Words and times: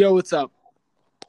Yo, 0.00 0.14
what's 0.14 0.32
up? 0.32 0.50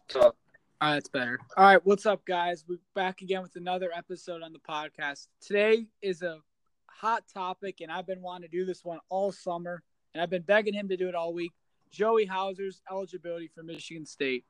What's 0.08 0.16
up? 0.16 0.38
Ah, 0.80 0.86
all 0.86 0.90
right, 0.92 0.96
that's 0.96 1.10
better. 1.10 1.38
All 1.58 1.66
right, 1.66 1.86
what's 1.86 2.06
up, 2.06 2.24
guys? 2.24 2.64
We're 2.66 2.78
back 2.96 3.22
again 3.22 3.42
with 3.42 3.58
another 3.58 3.90
episode 3.94 4.42
on 4.42 4.54
the 4.54 4.60
podcast. 4.60 5.28
Today 5.42 5.88
is 6.02 6.22
a 6.22 6.38
hot 6.86 7.26
topic, 7.34 7.82
and 7.82 7.92
I've 7.92 8.08
been 8.08 8.22
wanting 8.22 8.50
to 8.50 8.58
do 8.58 8.64
this 8.64 8.86
one 8.86 9.00
all 9.10 9.34
summer, 9.34 9.84
and 10.14 10.24
I've 10.24 10.30
been 10.30 10.44
begging 10.44 10.74
him 10.74 10.88
to 10.88 10.96
do 10.96 11.10
it 11.10 11.16
all 11.16 11.34
week. 11.34 11.52
Joey 11.92 12.24
Hauser's 12.24 12.82
eligibility 12.90 13.50
for 13.54 13.62
Michigan 13.62 14.06
State. 14.06 14.46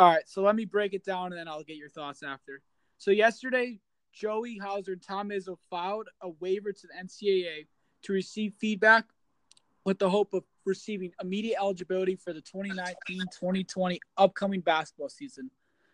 All 0.00 0.08
right, 0.08 0.26
so 0.28 0.42
let 0.42 0.56
me 0.56 0.64
break 0.64 0.92
it 0.92 1.04
down, 1.04 1.26
and 1.26 1.36
then 1.36 1.46
I'll 1.46 1.62
get 1.62 1.76
your 1.76 1.90
thoughts 1.90 2.24
after. 2.24 2.62
So 2.98 3.12
yesterday, 3.12 3.78
Joey 4.12 4.58
Hauser 4.58 4.94
and 4.94 5.00
Tom 5.00 5.28
Izzo 5.28 5.58
filed 5.70 6.08
a 6.22 6.30
waiver 6.40 6.72
to 6.72 6.86
the 6.88 7.06
NCAA 7.06 7.68
to 8.02 8.12
receive 8.12 8.52
feedback 8.58 9.04
with 9.84 9.98
the 9.98 10.08
hope 10.08 10.34
of 10.34 10.44
receiving 10.66 11.12
immediate 11.22 11.56
eligibility 11.58 12.16
for 12.16 12.32
the 12.32 12.42
2019-2020 12.42 13.98
upcoming 14.16 14.60
basketball 14.60 15.08
season. 15.08 15.50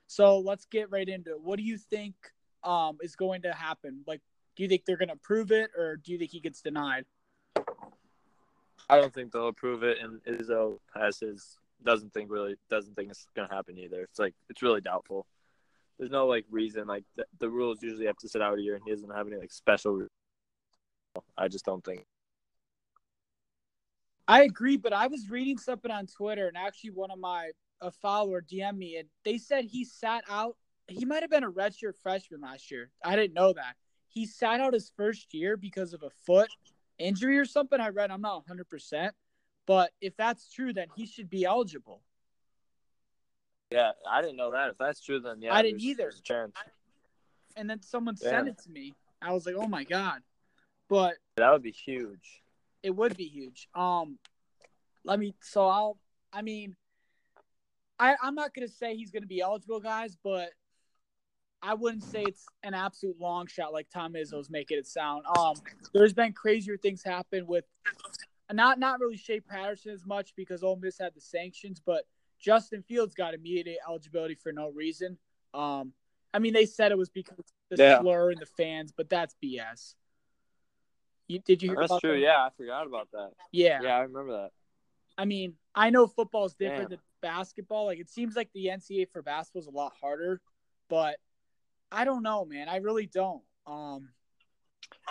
So 0.07 0.39
let's 0.39 0.67
get 0.67 0.91
right 0.91 1.09
into 1.09 1.31
it. 1.31 1.41
What 1.41 1.57
do 1.57 1.63
you 1.63 1.79
think 1.79 2.15
um, 2.65 2.99
is 3.01 3.17
going 3.17 3.43
to 3.43 3.53
happen? 3.53 4.03
Like, 4.07 4.21
do 4.57 4.63
you 4.63 4.69
think 4.69 4.85
they're 4.87 4.97
going 4.97 5.09
to 5.09 5.15
approve 5.15 5.53
it, 5.53 5.71
or 5.77 5.97
do 5.97 6.13
you 6.13 6.19
think 6.19 6.31
he 6.31 6.41
gets 6.41 6.61
denied? 6.63 7.05
I 8.89 9.01
don't 9.01 9.13
think 9.13 9.33
they'll 9.33 9.49
approve 9.49 9.83
it, 9.83 9.99
and 10.01 10.23
Izzo 10.25 10.79
has 10.95 11.19
his 11.19 11.59
doesn't 11.85 12.13
think 12.13 12.31
really 12.31 12.57
doesn't 12.71 12.95
think 12.95 13.11
it's 13.11 13.27
gonna 13.35 13.53
happen 13.53 13.79
either. 13.79 14.03
It's 14.03 14.19
like 14.19 14.35
it's 14.49 14.63
really 14.63 14.81
doubtful. 14.81 15.27
There's 15.99 16.11
no 16.11 16.27
like 16.27 16.45
reason 16.51 16.87
like 16.87 17.05
the, 17.17 17.25
the 17.39 17.49
rules 17.49 17.83
usually 17.83 18.07
have 18.07 18.17
to 18.19 18.29
sit 18.29 18.43
out 18.43 18.59
a 18.59 18.63
year, 18.63 18.75
and 18.75 18.85
he 18.85 18.93
doesn't 18.93 19.11
have 19.11 19.27
any 19.27 19.37
like 19.37 19.53
special. 19.53 20.07
I 21.37 21.49
just 21.49 21.65
don't 21.65 21.85
think. 21.85 22.05
I 24.29 24.43
agree, 24.43 24.77
but 24.77 24.93
I 24.93 25.07
was 25.07 25.31
reading 25.31 25.59
something 25.59 25.91
on 25.91 26.07
Twitter, 26.07 26.49
and 26.49 26.57
actually 26.57 26.91
one 26.91 27.11
of 27.11 27.19
my 27.19 27.51
a 27.83 27.91
follower 27.91 28.41
DM 28.41 28.79
me, 28.79 28.97
and 28.97 29.09
they 29.25 29.39
said 29.39 29.65
he 29.65 29.85
sat 29.85 30.25
out. 30.29 30.57
He 30.89 31.05
might 31.05 31.23
have 31.23 31.31
been 31.31 31.45
a 31.45 31.51
redshirt 31.51 31.97
freshman 32.03 32.41
last 32.41 32.71
year. 32.71 32.91
I 33.05 33.17
didn't 33.17 33.35
know 33.35 33.53
that. 33.53 33.77
He 34.09 34.25
sat 34.25 34.61
out 34.61 34.73
his 34.73 34.91
first 34.97 35.35
year 35.35 35.57
because 35.57 35.93
of 35.93 36.03
a 36.03 36.11
foot 36.11 36.49
injury 36.99 37.39
or 37.39 37.45
something. 37.45 37.81
I 37.81 37.89
read. 37.91 38.11
I'm 38.11 38.23
not 38.23 38.37
100, 38.37 38.69
percent 38.69 39.15
but 39.67 39.91
if 40.01 40.17
that's 40.17 40.49
true, 40.49 40.73
then 40.73 40.87
he 40.95 41.07
should 41.07 41.29
be 41.29 41.45
eligible. 41.45 42.01
Yeah, 43.71 43.93
I 44.09 44.23
didn't 44.23 44.37
know 44.37 44.53
that. 44.53 44.71
If 44.71 44.79
that's 44.79 45.01
true, 45.01 45.19
then 45.21 45.43
yeah, 45.43 45.53
I 45.53 45.63
didn't 45.63 45.81
either. 45.81 46.05
There's 46.05 46.21
a 46.21 46.23
chance. 46.23 46.57
And 47.57 47.69
then 47.69 47.83
someone 47.83 48.17
Yeah. 48.21 48.31
sent 48.31 48.49
it 48.49 48.59
to 48.59 48.71
me. 48.71 48.95
I 49.21 49.33
was 49.33 49.45
like, 49.45 49.57
oh 49.57 49.67
my 49.67 49.83
god. 49.83 50.23
But 50.89 51.17
That 51.37 51.51
would 51.53 51.63
be 51.63 51.73
huge. 51.73 52.43
It 52.83 52.91
would 52.91 53.17
be 53.17 53.25
huge. 53.25 53.69
Um, 53.75 54.19
let 55.05 55.19
me. 55.19 55.35
So 55.41 55.67
I'll. 55.67 55.99
I 56.33 56.43
mean, 56.43 56.77
I 57.99 58.17
I'm 58.23 58.35
not 58.35 58.55
gonna 58.55 58.69
say 58.69 58.97
he's 58.97 59.11
gonna 59.11 59.27
be 59.27 59.41
eligible, 59.41 59.81
guys, 59.81 60.17
but 60.23 60.51
I 61.63 61.75
wouldn't 61.75 62.03
say 62.05 62.23
it's 62.25 62.47
an 62.63 62.75
absolute 62.75 63.19
long 63.21 63.47
shot 63.47 63.73
like 63.73 63.89
Tom 63.91 64.13
Izzo's 64.15 64.51
making 64.51 64.79
it 64.79 64.87
sound. 64.87 65.25
Um, 65.27 65.55
there's 65.93 66.13
been 66.13 66.33
crazier 66.33 66.77
things 66.77 67.03
happen 67.03 67.47
with 67.47 67.65
not 68.53 68.79
not 68.79 69.01
really 69.01 69.17
Shea 69.17 69.41
Patterson 69.41 69.93
as 69.93 70.05
much 70.07 70.35
because 70.37 70.63
Ole 70.63 70.77
Miss 70.77 70.99
had 70.99 71.15
the 71.15 71.21
sanctions, 71.21 71.81
but 71.85 72.05
Justin 72.39 72.83
Fields 72.83 73.15
got 73.15 73.35
immediate 73.35 73.79
eligibility 73.89 74.35
for 74.35 74.53
no 74.53 74.69
reason. 74.71 75.19
Um, 75.55 75.93
I 76.35 76.39
mean, 76.39 76.53
they 76.53 76.67
said 76.67 76.93
it 76.93 76.99
was 76.99 77.09
because 77.09 77.39
of 77.39 77.45
the 77.71 77.83
Yeah. 77.83 78.01
slur 78.01 78.31
and 78.31 78.41
the 78.41 78.47
fans, 78.47 78.93
but 78.93 79.09
that's 79.09 79.35
BS. 79.43 79.95
You, 81.29 81.41
did 81.41 81.63
you 81.63 81.71
hear 81.71 81.79
That's 81.81 82.01
true. 82.01 82.13
that? 82.13 82.19
Yeah, 82.21 82.37
I 82.39 82.51
forgot 82.57 82.87
about 82.87 83.09
that. 83.13 83.31
Yeah. 83.53 83.81
Yeah, 83.83 83.97
I 83.97 84.01
remember 84.01 84.33
that. 84.33 84.51
I 85.19 85.25
mean, 85.25 85.55
I 85.75 85.91
know 85.91 86.07
football's 86.07 86.55
different 86.55 86.91
Damn. 86.91 86.91
than 86.91 87.01
basketball. 87.23 87.87
Like 87.87 87.99
it 87.99 88.09
seems 88.09 88.37
like 88.37 88.51
the 88.55 88.67
NCAA 88.67 89.09
for 89.11 89.23
basketball 89.23 89.61
is 89.63 89.67
a 89.67 89.71
lot 89.71 89.93
harder, 90.01 90.41
but 90.89 91.17
I 91.91 92.05
don't 92.05 92.23
know, 92.23 92.45
man. 92.45 92.69
I 92.69 92.77
really 92.77 93.07
don't. 93.07 93.43
Um, 93.67 94.11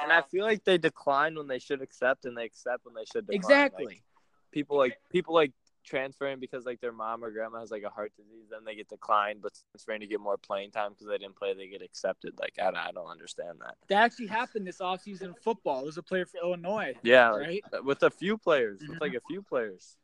And 0.01 0.11
I 0.11 0.21
feel 0.21 0.45
like 0.45 0.63
they 0.63 0.77
decline 0.77 1.35
when 1.35 1.47
they 1.47 1.59
should 1.59 1.81
accept, 1.81 2.25
and 2.25 2.37
they 2.37 2.45
accept 2.45 2.85
when 2.85 2.93
they 2.93 3.05
should 3.05 3.25
decline. 3.27 3.35
exactly. 3.35 3.85
Like, 3.85 4.03
people 4.51 4.77
like 4.77 4.97
people 5.11 5.33
like 5.33 5.51
transferring 5.85 6.39
because 6.39 6.65
like 6.65 6.81
their 6.81 6.91
mom 6.91 7.23
or 7.23 7.31
grandma 7.31 7.59
has 7.59 7.71
like 7.71 7.83
a 7.83 7.89
heart 7.89 8.11
disease, 8.17 8.45
then 8.49 8.61
they 8.65 8.75
get 8.75 8.89
declined, 8.89 9.41
but 9.41 9.53
transferring 9.71 10.01
to 10.01 10.07
get 10.07 10.19
more 10.19 10.37
playing 10.37 10.71
time 10.71 10.91
because 10.91 11.07
they 11.07 11.17
didn't 11.17 11.35
play, 11.35 11.53
they 11.53 11.67
get 11.67 11.81
accepted. 11.81 12.33
Like 12.39 12.53
I, 12.59 12.69
I 12.69 12.91
don't 12.91 13.09
understand 13.09 13.59
that. 13.61 13.75
that 13.87 14.03
actually 14.03 14.27
happened 14.27 14.67
this 14.67 14.79
offseason 14.79 15.23
in 15.23 15.33
football. 15.35 15.77
There 15.77 15.85
was 15.85 15.97
a 15.97 16.03
player 16.03 16.25
for 16.25 16.37
Illinois, 16.43 16.93
Yeah, 17.03 17.31
like, 17.31 17.47
right? 17.71 17.83
with 17.83 18.03
a 18.03 18.09
few 18.09 18.37
players, 18.37 18.81
with 18.87 18.99
like 18.99 19.13
a 19.13 19.21
few 19.27 19.41
players. 19.41 19.97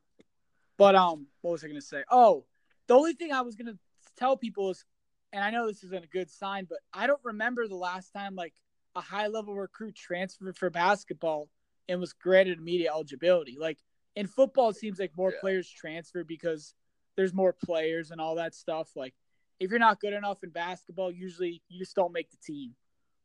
But 0.78 0.96
um, 0.96 1.28
what 1.42 1.52
was 1.52 1.64
I 1.64 1.68
gonna 1.68 1.82
say? 1.82 2.04
Oh, 2.10 2.46
the 2.88 2.96
only 2.96 3.14
thing 3.14 3.32
I 3.32 3.42
was 3.42 3.56
gonna 3.56 3.78
tell 4.18 4.38
people 4.38 4.70
is, 4.72 4.86
and 5.34 5.44
I 5.44 5.52
know 5.52 5.68
this 5.68 5.84
isn't 5.84 6.04
a 6.04 6.08
good 6.08 6.30
sign, 6.30 6.66
but 6.70 6.80
I 6.94 7.08
don't 7.08 7.22
remember 7.24 7.68
the 7.68 7.76
last 7.76 8.12
time 8.14 8.36
like 8.36 8.54
a 8.96 9.02
high 9.02 9.28
level 9.28 9.56
recruit 9.56 9.96
transferred 9.96 10.58
for 10.58 10.70
basketball 10.70 11.50
and 11.88 12.00
was 12.00 12.14
granted 12.14 12.60
immediate 12.60 12.90
eligibility. 12.90 13.58
Like 13.60 13.78
in 14.16 14.28
football, 14.28 14.70
it 14.70 14.76
seems 14.76 15.00
like 15.00 15.16
more 15.16 15.32
Yeah. 15.32 15.40
players 15.40 15.70
transfer 15.70 16.24
because 16.24 16.74
there's 17.16 17.34
more 17.34 17.54
players 17.54 18.12
and 18.12 18.20
all 18.22 18.36
that 18.36 18.54
stuff. 18.56 18.96
Like 18.96 19.14
if 19.60 19.70
you're 19.70 19.80
not 19.80 20.00
good 20.00 20.14
enough 20.14 20.44
in 20.44 20.50
basketball, 20.50 21.12
usually 21.12 21.62
you 21.70 21.80
just 21.80 21.96
don't 21.96 22.12
make 22.14 22.30
the 22.32 22.38
team. 22.38 22.76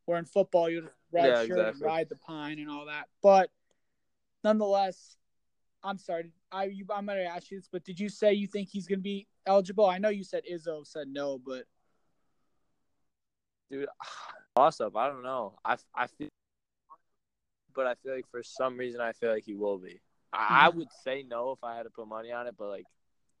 or 0.05 0.17
in 0.17 0.23
football, 0.23 0.69
you 0.69 0.81
just 0.81 0.93
red 1.11 1.25
Yeah, 1.25 1.45
shirt 1.45 1.73
and 1.73 1.81
ride 1.81 2.07
the 2.07 2.15
pine 2.15 2.59
and 2.59 2.69
all 2.69 2.85
that. 2.85 3.09
But 3.21 3.51
nonetheless, 4.41 5.17
I'm 5.83 5.97
sorry. 5.97 6.31
I 6.49 6.65
you, 6.65 6.85
I'm 6.93 7.05
gonna 7.05 7.21
ask 7.23 7.51
you 7.51 7.59
this, 7.59 7.67
but 7.69 7.83
did 7.83 7.99
you 7.99 8.07
say 8.07 8.31
you 8.33 8.47
think 8.47 8.69
he's 8.69 8.87
gonna 8.87 9.01
be 9.01 9.27
eligible? 9.45 9.85
I 9.85 9.97
know 9.97 10.07
you 10.07 10.23
said 10.23 10.43
Izzo 10.49 10.87
said 10.87 11.09
no, 11.09 11.37
but 11.45 11.65
Dude, 13.69 13.89
up. 14.55 14.95
I 14.95 15.07
don't 15.09 15.23
know. 15.23 15.55
I, 15.65 15.75
I 15.93 16.07
feel, 16.07 16.29
but 17.75 17.85
I 17.87 17.95
feel 17.95 18.15
like 18.15 18.27
for 18.31 18.41
some 18.43 18.77
reason 18.77 19.01
I 19.01 19.11
feel 19.11 19.31
like 19.31 19.43
he 19.43 19.55
will 19.55 19.77
be. 19.77 19.99
I, 20.33 20.65
I 20.65 20.69
mm-hmm. 20.69 20.79
would 20.79 20.87
say 21.03 21.23
no 21.27 21.51
if 21.51 21.63
I 21.63 21.75
had 21.77 21.83
to 21.83 21.89
put 21.89 22.07
money 22.07 22.31
on 22.31 22.47
it, 22.47 22.55
but 22.57 22.69
like, 22.69 22.85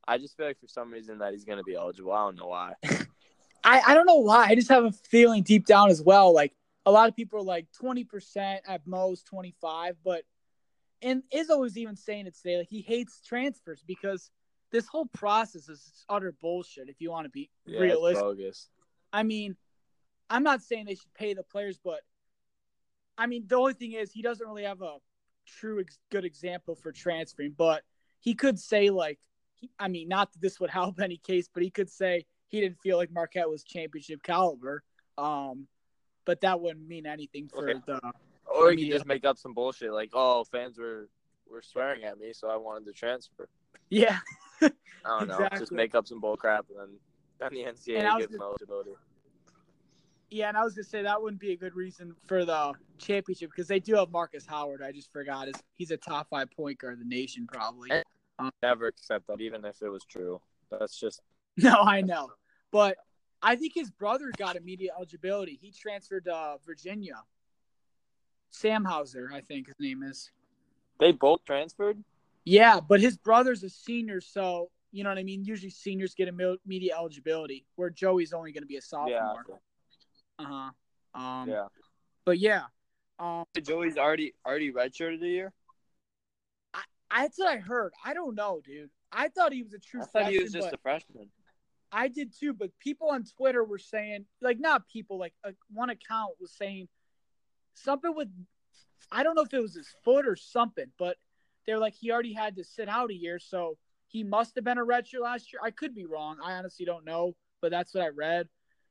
I 0.07 0.17
just 0.17 0.37
feel 0.37 0.45
like 0.45 0.59
for 0.59 0.67
some 0.67 0.91
reason 0.91 1.19
that 1.19 1.33
he's 1.33 1.43
gonna 1.43 1.63
be 1.63 1.75
eligible. 1.75 2.13
I 2.13 2.25
don't 2.25 2.37
know 2.37 2.47
why. 2.47 2.73
I, 3.63 3.81
I 3.87 3.93
don't 3.93 4.05
know 4.05 4.15
why. 4.15 4.45
I 4.45 4.55
just 4.55 4.69
have 4.69 4.85
a 4.85 4.91
feeling 4.91 5.43
deep 5.43 5.65
down 5.65 5.89
as 5.89 6.01
well. 6.01 6.33
Like 6.33 6.53
a 6.85 6.91
lot 6.91 7.09
of 7.09 7.15
people 7.15 7.39
are 7.39 7.43
like 7.43 7.67
20% 7.81 8.59
at 8.65 8.87
most, 8.87 9.25
25. 9.27 9.97
But 10.03 10.23
and 11.01 11.23
Izzo 11.35 11.59
was 11.59 11.77
even 11.77 11.97
saying 11.97 12.27
it 12.27 12.35
today. 12.35 12.59
Like 12.59 12.69
he 12.69 12.81
hates 12.81 13.21
transfers 13.21 13.83
because 13.85 14.31
this 14.71 14.87
whole 14.87 15.07
process 15.07 15.67
is 15.67 16.05
utter 16.07 16.33
bullshit. 16.39 16.87
If 16.87 17.01
you 17.01 17.11
want 17.11 17.25
to 17.25 17.29
be 17.29 17.49
Yeah, 17.65 17.81
realistic. 17.81 18.53
I 19.11 19.23
mean, 19.23 19.57
I'm 20.29 20.43
not 20.43 20.61
saying 20.61 20.85
they 20.85 20.95
should 20.95 21.13
pay 21.13 21.33
the 21.33 21.43
players, 21.43 21.77
but 21.83 22.01
I 23.17 23.27
mean, 23.27 23.45
the 23.47 23.55
only 23.55 23.73
thing 23.73 23.93
is 23.93 24.11
he 24.11 24.21
doesn't 24.21 24.45
really 24.45 24.63
have 24.63 24.81
a 24.81 24.97
true 25.47 25.79
ex- 25.79 25.99
good 26.11 26.25
example 26.25 26.75
for 26.75 26.91
transferring. 26.91 27.53
But 27.57 27.83
he 28.19 28.35
could 28.35 28.59
say 28.59 28.89
like, 28.89 29.19
he, 29.55 29.69
I 29.79 29.87
mean, 29.87 30.07
not 30.07 30.31
that 30.33 30.41
this 30.41 30.59
would 30.59 30.69
help 30.69 30.99
any 31.01 31.17
case, 31.17 31.49
but 31.53 31.63
he 31.63 31.69
could 31.69 31.89
say 31.89 32.25
he 32.49 32.61
didn't 32.61 32.79
feel 32.81 32.97
like 32.97 33.11
Marquette 33.11 33.49
was 33.49 33.63
championship 33.63 34.21
caliber. 34.23 34.83
Um, 35.17 35.67
but 36.25 36.41
that 36.41 36.59
wouldn't 36.59 36.87
mean 36.87 37.05
anything 37.05 37.49
for 37.49 37.69
Okay. 37.69 37.79
the. 37.87 37.99
Or 38.45 38.71
he 38.71 38.77
could 38.77 38.93
just 38.93 39.05
make 39.05 39.25
up 39.25 39.37
some 39.37 39.53
bullshit 39.53 39.91
like, 39.91 40.11
"Oh, 40.13 40.43
fans 40.45 40.77
were 40.77 41.09
were 41.49 41.61
swearing 41.61 42.03
at 42.03 42.17
me, 42.17 42.33
so 42.33 42.49
I 42.49 42.55
wanted 42.57 42.85
to 42.85 42.93
transfer." 42.93 43.49
Yeah, 43.89 44.19
I 44.61 44.69
don't 45.05 45.27
know. 45.27 45.47
Just 45.57 45.71
make 45.71 45.95
up 45.95 46.07
some 46.07 46.19
bull 46.21 46.37
crap, 46.37 46.65
and 46.69 46.79
then 46.79 46.99
then 47.39 47.53
the 47.53 47.71
NCAA 47.71 48.19
gives 48.19 48.35
eligibility. 48.39 48.91
Yeah, 50.29 50.49
and 50.49 50.57
I 50.57 50.63
was 50.63 50.73
gonna 50.73 50.83
say 50.83 51.03
that 51.03 51.21
wouldn't 51.21 51.39
be 51.39 51.53
a 51.53 51.57
good 51.57 51.75
reason 51.75 52.13
for 52.25 52.43
the 52.43 52.73
championship 52.97 53.49
because 53.51 53.67
they 53.67 53.79
do 53.79 53.95
have 53.95 54.11
Markus 54.11 54.45
Howard. 54.45 54.81
I 54.83 54.91
just 54.91 55.11
forgot. 55.11 55.47
His, 55.47 55.55
he's 55.75 55.91
a 55.91 55.97
top 55.97 56.27
five 56.29 56.51
point 56.51 56.79
guard 56.79 56.99
in 56.99 57.07
the 57.07 57.15
nation, 57.15 57.47
probably. 57.51 57.89
Never 58.61 58.87
accept 58.87 59.27
that, 59.27 59.41
even 59.41 59.63
if 59.65 59.81
it 59.81 59.89
was 59.89 60.03
true. 60.03 60.41
That's 60.69 60.99
just 60.99 61.21
No, 61.57 61.81
I 61.81 62.01
know. 62.01 62.29
But 62.71 62.97
I 63.41 63.55
think 63.55 63.73
his 63.73 63.89
brother 63.89 64.31
got 64.37 64.55
immediate 64.55 64.93
eligibility. 64.97 65.57
He 65.61 65.71
transferred 65.71 66.25
to 66.25 66.33
uh, 66.35 66.57
Virginia. 66.65 67.21
Sam 68.49 68.83
Hauser, 68.85 69.29
I 69.33 69.41
think 69.41 69.67
his 69.67 69.75
name 69.79 70.03
is. 70.03 70.31
they 70.99 71.11
both 71.11 71.43
transferred. 71.45 72.03
Yeah, 72.45 72.79
but 72.79 73.01
his 73.01 73.17
brother's 73.17 73.63
a 73.63 73.69
senior, 73.69 74.21
so 74.21 74.69
you 74.91 75.03
know 75.03 75.09
what 75.09 75.17
I 75.17 75.23
mean. 75.23 75.43
Usually, 75.43 75.69
seniors 75.69 76.13
get 76.15 76.33
imme- 76.33 76.57
immediate 76.65 76.95
eligibility, 76.97 77.65
where 77.75 77.89
Joey's 77.89 78.33
only 78.33 78.51
going 78.53 78.63
to 78.63 78.67
be 78.67 78.77
a 78.77 78.81
sophomore. 78.81 79.09
Yeah, 79.09 79.33
sophomore. 79.35 79.59
Uh 80.39 80.43
huh. 80.43 81.19
Um, 81.19 81.49
yeah. 81.49 81.67
But 82.25 82.39
yeah, 82.39 82.63
um, 83.19 83.45
Joey's 83.61 83.97
already 83.97 84.33
already 84.45 84.71
redshirted 84.71 85.21
a 85.23 85.27
year. 85.27 85.53
I, 86.73 86.81
that's 87.11 87.39
what 87.39 87.47
I 87.47 87.57
heard. 87.57 87.93
I 88.05 88.13
don't 88.13 88.35
know, 88.35 88.61
dude. 88.63 88.89
I 89.11 89.29
thought 89.29 89.53
he 89.53 89.63
was 89.63 89.73
a 89.73 89.79
true 89.79 90.01
I 90.01 90.03
thought 90.03 90.11
freshman, 90.11 90.33
he 90.33 90.43
was 90.43 90.53
just 90.53 90.73
a 90.73 90.77
freshman. 90.77 91.29
I 91.91 92.09
did 92.09 92.33
too, 92.37 92.53
but 92.53 92.71
people 92.79 93.09
on 93.09 93.23
Twitter 93.23 93.63
were 93.63 93.77
saying, 93.77 94.25
like, 94.41 94.59
not 94.59 94.87
people, 94.87 95.17
like, 95.17 95.33
uh, 95.45 95.51
one 95.71 95.89
account 95.89 96.33
was 96.39 96.51
saying 96.51 96.89
something 97.73 98.13
with, 98.13 98.27
I 99.11 99.23
don't 99.23 99.35
know 99.35 99.43
if 99.43 99.53
it 99.53 99.61
was 99.61 99.75
his 99.75 99.87
foot 100.03 100.27
or 100.27 100.35
something, 100.35 100.87
but 100.99 101.15
they're 101.65 101.79
like, 101.79 101.95
he 101.95 102.11
already 102.11 102.33
had 102.33 102.57
to 102.57 102.63
sit 102.63 102.89
out 102.89 103.09
a 103.09 103.15
year, 103.15 103.39
so 103.39 103.77
he 104.07 104.23
must 104.23 104.55
have 104.55 104.65
been 104.65 104.77
a 104.77 104.85
redshirt 104.85 105.21
last 105.21 105.53
year. 105.53 105.61
I 105.63 105.71
could 105.71 105.95
be 105.95 106.05
wrong. 106.05 106.37
I 106.43 106.53
honestly 106.53 106.85
don't 106.85 107.05
know, 107.05 107.35
but 107.61 107.71
that's 107.71 107.93
what 107.93 108.03
I 108.03 108.09
read. 108.09 108.49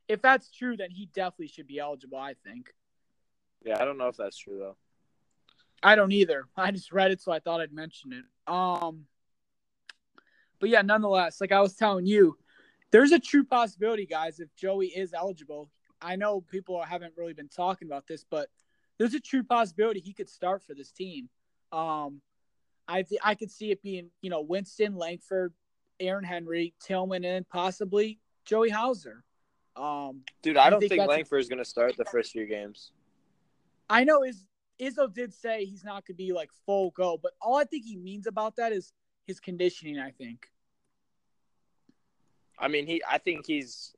If 0.08 0.23
that's 0.23 0.50
true, 0.50 0.76
then 0.76 0.91
he 0.91 1.06
definitely 1.12 1.49
should 1.49 1.67
be 1.67 1.79
eligible. 1.79 2.19
I 2.19 2.35
think. 2.44 2.73
Yeah, 3.64 3.81
I 3.81 3.85
don't 3.85 3.99
know 3.99 4.08
if 4.08 4.17
that's 4.17 4.38
true 4.38 4.58
though. 4.58 4.76
I 5.82 5.97
don't 5.97 6.12
either. 6.12 6.44
I 6.56 6.70
just 6.70 6.93
read 6.93 7.11
it, 7.11 7.20
so 7.20 7.32
I 7.32 7.41
thought 7.41 7.61
I'd 7.61 7.73
mention 7.73 8.12
it. 8.12 8.25
Um, 8.53 9.06
but 10.61 10.69
yeah, 10.69 10.82
nonetheless, 10.82 11.41
like 11.41 11.53
I 11.53 11.61
was 11.61 11.75
telling 11.75 12.06
you, 12.06 12.37
there's 12.91 13.12
a 13.12 13.19
true 13.19 13.44
possibility, 13.44 14.06
guys, 14.06 14.41
if 14.41 14.55
Joey 14.55 14.87
is 14.87 15.12
eligible. 15.12 15.69
I 16.00 16.17
know 16.17 16.41
people 16.41 16.81
haven't 16.82 17.14
really 17.17 17.32
been 17.32 17.49
talking 17.49 17.88
about 17.88 18.06
this, 18.06 18.25
but 18.29 18.49
there's 18.99 19.14
a 19.14 19.20
true 19.20 19.43
possibility 19.43 20.00
he 20.00 20.12
could 20.12 20.29
start 20.29 20.62
for 20.62 20.75
this 20.75 20.93
team. 20.93 21.29
Um, 21.73 22.20
I 22.88 23.02
th- 23.02 23.20
I 23.25 23.35
could 23.35 23.50
see 23.50 23.70
it 23.70 23.82
being 23.82 24.11
you 24.23 24.31
know 24.31 24.41
Winston, 24.41 24.97
Langford, 24.97 25.52
Aaron 25.99 26.25
Henry, 26.25 26.75
Tillman, 26.81 27.25
and 27.25 27.49
possibly 27.49 28.20
Joey 28.44 28.70
Hauser. 28.70 29.25
Um, 29.76 30.23
Dude, 30.43 30.56
I 30.56 30.70
don't 30.70 30.81
think 30.81 30.93
think, 30.93 31.06
Langford 31.06 31.40
is 31.40 31.49
going 31.49 31.58
to 31.58 31.64
start 31.64 31.96
the 31.96 32.06
first 32.06 32.32
few 32.32 32.46
games. 32.46 32.93
I 33.90 34.05
know 34.05 34.23
is 34.23 34.44
Izzo 34.81 35.12
did 35.12 35.34
say 35.34 35.64
he's 35.64 35.84
not 35.84 36.06
going 36.06 36.14
to 36.14 36.14
be 36.14 36.32
like 36.32 36.50
full 36.64 36.90
go, 36.90 37.19
but 37.23 37.32
all 37.40 37.56
I 37.56 37.64
think 37.64 37.84
he 37.84 37.96
means 37.96 38.26
about 38.26 38.56
that 38.56 38.73
is 38.73 38.93
his 39.26 39.38
conditioning. 39.38 39.99
I 39.99 40.11
think. 40.11 40.50
I 42.58 42.69
mean, 42.69 42.87
he. 42.87 43.02
I 43.08 43.19
think 43.19 43.46
he's 43.46 43.94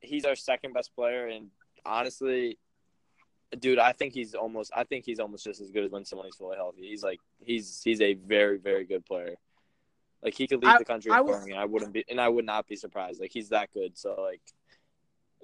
he's 0.00 0.24
our 0.24 0.34
second 0.34 0.72
best 0.72 0.94
player, 0.94 1.28
and 1.28 1.50
honestly, 1.84 2.58
dude, 3.58 3.78
I 3.78 3.92
think 3.92 4.12
he's 4.12 4.34
almost. 4.34 4.72
I 4.74 4.84
think 4.84 5.04
he's 5.04 5.20
almost 5.20 5.44
just 5.44 5.60
as 5.60 5.70
good 5.70 5.84
as 5.84 5.90
when 5.90 6.04
someone's 6.04 6.36
fully 6.36 6.56
healthy. 6.56 6.88
He's 6.88 7.02
like 7.02 7.20
he's 7.40 7.80
he's 7.84 8.00
a 8.00 8.14
very 8.14 8.58
very 8.58 8.84
good 8.84 9.06
player. 9.06 9.34
Like 10.22 10.34
he 10.34 10.46
could 10.46 10.62
lead 10.62 10.74
I- 10.74 10.78
the 10.78 10.84
country 10.84 11.12
I 11.12 11.20
was- 11.20 11.44
and 11.44 11.54
I 11.54 11.64
wouldn't 11.64 11.92
be, 11.92 12.04
and 12.08 12.20
I 12.20 12.28
would 12.28 12.44
not 12.44 12.66
be 12.66 12.76
surprised. 12.76 13.20
Like 13.20 13.30
he's 13.32 13.50
that 13.50 13.72
good. 13.72 13.96
So 13.96 14.20
like, 14.20 14.42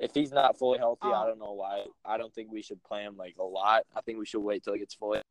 if 0.02 0.12
he's 0.14 0.32
not 0.32 0.58
fully 0.58 0.78
healthy, 0.78 1.06
I 1.06 1.22
Um, 1.22 1.28
don't 1.28 1.38
know 1.38 1.52
why. 1.52 1.87
I 2.04 2.19
don't 2.19 2.34
think 2.34 2.50
we 2.50 2.60
should 2.60 2.82
play 2.82 3.02
him 3.04 3.16
like 3.16 3.37
a 3.38 3.44
lot. 3.44 3.87
I 3.94 4.00
think 4.00 4.19
we 4.19 4.26
should 4.26 4.40
wait 4.40 4.64
till 4.64 4.72
he 4.72 4.81
gets 4.81 4.94
fully 4.94 5.22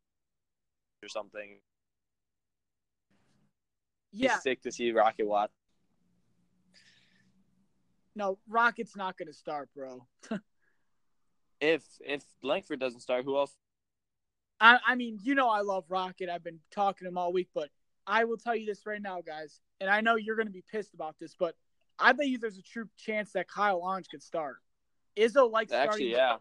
or 1.03 1.09
something. 1.09 1.59
Yeah, 4.13 4.39
sick 4.39 4.61
to 4.61 4.71
see 4.71 4.91
Rocket 4.91 5.27
Watts. 5.27 5.53
no, 8.15 8.39
Rocket's 8.47 8.95
not 8.95 9.17
going 9.17 9.27
to 9.27 9.33
start, 9.33 9.69
bro. 9.75 10.07
If 11.59 11.83
if 11.99 12.23
Langford 12.41 12.79
doesn't 12.79 13.01
start, 13.01 13.23
who 13.25 13.37
else? 13.37 13.55
I, 14.59 14.79
I 14.85 14.95
mean, 14.95 15.19
you 15.21 15.35
know, 15.35 15.49
I 15.49 15.61
love 15.61 15.85
Rocket. 15.89 16.29
I've 16.29 16.43
been 16.43 16.59
talking 16.71 17.05
to 17.05 17.09
him 17.09 17.17
all 17.17 17.33
week, 17.33 17.49
but 17.53 17.69
I 18.07 18.23
will 18.23 18.37
tell 18.37 18.55
you 18.55 18.65
this 18.65 18.85
right 18.85 19.01
now, 19.01 19.21
guys, 19.21 19.59
and 19.79 19.89
I 19.89 20.01
know 20.01 20.15
you're 20.15 20.35
going 20.35 20.47
to 20.47 20.51
be 20.51 20.63
pissed 20.71 20.93
about 20.93 21.17
this, 21.19 21.35
but 21.37 21.55
I 22.01 22.13
bet 22.13 22.27
you 22.27 22.37
there's 22.37 22.57
a 22.57 22.63
true 22.63 22.89
chance 22.97 23.33
that 23.33 23.47
Kyle 23.47 23.81
Ahrens 23.83 24.07
could 24.07 24.23
start. 24.23 24.57
Izzo 25.17 25.51
likes 25.51 25.71
Actually, 25.71 26.11
starting. 26.11 26.11
yeah. 26.11 26.35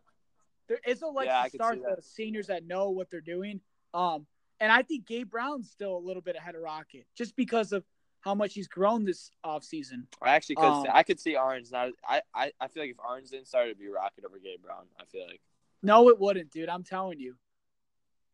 There, 0.68 0.78
Izzo 0.88 1.14
likes 1.14 1.26
Yeah, 1.26 1.42
to 1.44 1.50
start 1.50 1.78
the 1.82 2.02
seniors 2.02 2.46
that 2.46 2.64
know 2.64 2.90
what 2.90 3.10
they're 3.10 3.20
doing. 3.20 3.60
Um, 3.92 4.26
and 4.60 4.70
I 4.70 4.82
think 4.82 5.06
Gabe 5.06 5.30
Brown's 5.30 5.70
still 5.70 5.96
a 5.96 5.98
little 5.98 6.22
bit 6.22 6.36
ahead 6.36 6.54
of 6.54 6.62
Rocket 6.62 7.06
just 7.16 7.34
because 7.36 7.72
of 7.72 7.84
how 8.20 8.34
much 8.34 8.54
he's 8.54 8.68
grown 8.68 9.04
this 9.04 9.30
offseason. 9.44 10.04
I 10.22 10.30
actually 10.30 10.56
could. 10.56 10.64
Um, 10.64 10.86
I 10.92 11.02
could 11.02 11.18
see 11.18 11.36
Ahrens. 11.36 11.72
Not. 11.72 11.90
I, 12.06 12.22
I. 12.34 12.52
I 12.60 12.68
feel 12.68 12.82
like 12.82 12.90
if 12.90 12.98
Orange 12.98 13.30
didn't 13.30 13.48
start, 13.48 13.66
it'd 13.66 13.78
be 13.78 13.88
Rocket 13.88 14.24
over 14.24 14.38
Gabe 14.38 14.62
Brown. 14.62 14.84
I 15.00 15.04
feel 15.06 15.26
like. 15.26 15.40
No, 15.82 16.08
it 16.10 16.20
wouldn't, 16.20 16.50
dude. 16.50 16.68
I'm 16.68 16.84
telling 16.84 17.18
you. 17.18 17.36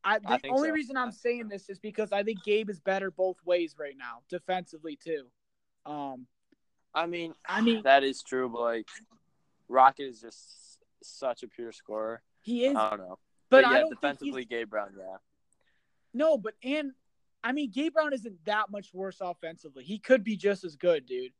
I, 0.03 0.19
the 0.21 0.29
I 0.29 0.41
only 0.51 0.69
so. 0.69 0.75
reason 0.75 0.97
I'm 0.97 1.11
saying 1.11 1.49
this 1.49 1.69
is 1.69 1.79
because 1.79 2.13
I 2.13 2.23
think 2.23 2.45
Gabe 2.45 2.71
is 2.71 2.79
better 2.81 3.11
both 3.11 3.39
ways 3.45 3.75
right 3.79 3.97
now, 3.97 4.21
defensively 4.29 4.97
too. 4.97 5.27
Um, 5.85 6.27
I 6.97 7.07
mean, 7.07 7.35
I 7.47 7.61
mean, 7.61 7.83
that 7.85 8.03
is 8.03 8.23
true, 8.23 8.49
but 8.49 8.63
like, 8.63 8.89
Rocket 9.69 10.05
is 10.05 10.21
just 10.21 10.79
such 11.03 11.43
a 11.43 11.49
pure 11.49 11.71
scorer. 11.71 12.23
he 12.41 12.65
is, 12.65 12.75
I 12.77 12.91
don't 12.91 12.99
know. 13.01 13.19
but, 13.51 13.63
But, 13.63 13.65
I 13.67 13.79
yeah, 13.81 13.85
defensively, 13.91 14.43
he's 14.43 14.49
Gabe 14.49 14.71
Brown. 14.71 14.89
Yeah. 14.99 15.17
no. 16.15 16.39
But 16.39 16.55
and 16.65 16.93
I 17.45 17.53
mean, 17.53 17.71
Gabe 17.71 17.93
Brown 17.93 18.13
isn't 18.15 18.43
that 18.47 18.71
much 18.71 18.89
worse 18.95 19.19
offensively. 19.21 19.85
He 19.85 19.99
could 19.99 20.25
be 20.25 20.37
just 20.37 20.65
as 20.65 20.75
good, 20.77 21.05
dude. 21.07 21.33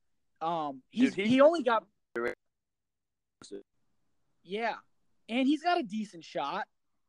Um, 0.43 0.83
he's 0.91 1.15
Dude, 1.15 1.27
he, 1.27 1.33
he- 1.37 1.41
only 1.41 1.63
got 1.63 1.85
yeah, 4.45 4.75
and 5.29 5.47
he's 5.49 5.63
got 5.63 5.79
a 5.79 5.83
decent 5.83 6.25
shot. 6.25 6.67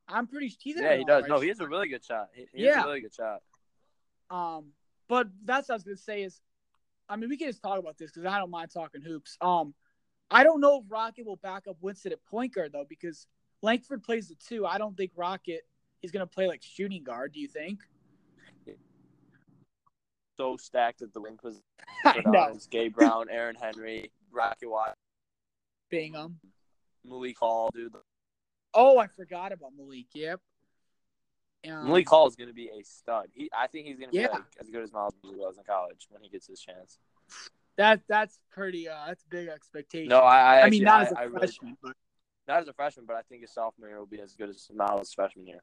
I'm 0.08 0.26
pretty. 0.26 0.48
He's 0.58 0.76
Yeah, 0.80 0.96
he 0.96 1.04
does. 1.04 1.24
alright 1.24 1.28
No, 1.28 1.40
he 1.40 1.48
has 1.48 1.58
shot. 1.58 1.64
a 1.66 1.68
really 1.68 1.88
good 1.88 2.04
shot. 2.04 2.28
He, 2.34 2.46
he 2.52 2.64
Yeah. 2.64 2.76
has 2.76 2.84
a 2.84 2.88
really 2.88 3.00
good 3.02 3.14
shot. 3.14 3.42
Um, 4.30 4.72
but 5.08 5.28
that's 5.44 5.68
what 5.68 5.74
I 5.74 5.76
was 5.76 5.84
gonna 5.84 5.96
say 5.96 6.22
is, 6.22 6.40
I 7.08 7.16
mean, 7.16 7.30
we 7.30 7.36
can 7.36 7.48
just 7.48 7.62
talk 7.62 7.78
about 7.78 7.96
this 7.96 8.10
because 8.10 8.26
I 8.26 8.38
don't 8.38 8.50
mind 8.50 8.70
talking 8.70 9.00
hoops. 9.00 9.36
Um, 9.40 9.74
I 10.30 10.44
don't 10.44 10.60
know 10.60 10.80
if 10.80 10.84
Rocket 10.90 11.24
will 11.24 11.36
back 11.36 11.66
up 11.68 11.76
Winston 11.80 12.12
at 12.12 12.24
point 12.24 12.54
guard 12.54 12.72
though 12.72 12.84
because 12.88 13.26
Langford 13.62 14.02
plays 14.02 14.28
the 14.28 14.34
two. 14.34 14.66
I 14.66 14.78
don't 14.78 14.96
think 14.96 15.12
Rocket 15.16 15.62
is 16.02 16.10
gonna 16.10 16.26
play 16.26 16.46
like 16.46 16.62
shooting 16.62 17.02
guard. 17.02 17.32
Do 17.32 17.40
you 17.40 17.48
think? 17.48 17.80
So 20.36 20.56
stacked 20.56 21.02
at 21.02 21.12
the 21.12 21.20
wing 21.20 21.36
position. 21.36 21.62
I 22.04 22.20
know. 22.24 22.38
Ahrens, 22.38 22.68
Gabe 22.70 22.94
Brown, 22.94 23.26
Aaron 23.30 23.56
Henry, 23.56 24.12
Rocket 24.30 24.68
Watt, 24.68 24.94
Bingham. 25.90 26.38
Malik 27.04 27.38
Hall, 27.38 27.70
dude. 27.74 27.94
Oh, 28.74 28.98
I 28.98 29.06
forgot 29.06 29.52
about 29.52 29.72
Malik. 29.76 30.06
Yep. 30.14 30.40
Um, 31.66 31.86
Malik 31.88 32.08
Hall 32.08 32.26
is 32.28 32.36
going 32.36 32.48
to 32.48 32.54
be 32.54 32.68
a 32.68 32.84
stud. 32.84 33.26
He, 33.34 33.50
I 33.56 33.66
think 33.66 33.86
he's 33.86 33.98
going 33.98 34.10
to 34.10 34.16
be 34.16 34.22
like, 34.22 34.42
as 34.60 34.68
good 34.70 34.82
as 34.82 34.92
Miles 34.92 35.14
was 35.24 35.56
in 35.58 35.64
college 35.64 36.06
when 36.10 36.22
he 36.22 36.28
gets 36.28 36.46
his 36.46 36.60
chance. 36.60 36.98
That 37.76 38.00
that's 38.08 38.38
pretty. 38.50 38.88
Uh, 38.88 39.06
that's 39.08 39.24
a 39.24 39.28
big 39.28 39.48
expectation. 39.48 40.08
No, 40.08 40.20
I, 40.20 40.36
I, 40.38 40.38
I 40.38 40.56
actually, 40.60 40.70
mean 40.78 40.84
not 40.84 41.00
I, 41.00 41.04
as 41.06 41.12
a 41.12 41.18
I 41.18 41.22
really- 41.24 41.38
freshman, 41.38 41.76
but 41.82 41.92
not 42.46 42.60
as 42.62 42.68
a 42.68 42.72
freshman, 42.72 43.06
but 43.06 43.16
I 43.16 43.22
think 43.22 43.42
his 43.42 43.52
sophomore 43.52 43.88
year 43.88 43.98
will 43.98 44.06
be 44.06 44.20
as 44.20 44.34
good 44.34 44.48
as 44.48 44.68
Miles' 44.74 45.12
freshman 45.12 45.46
year. 45.46 45.62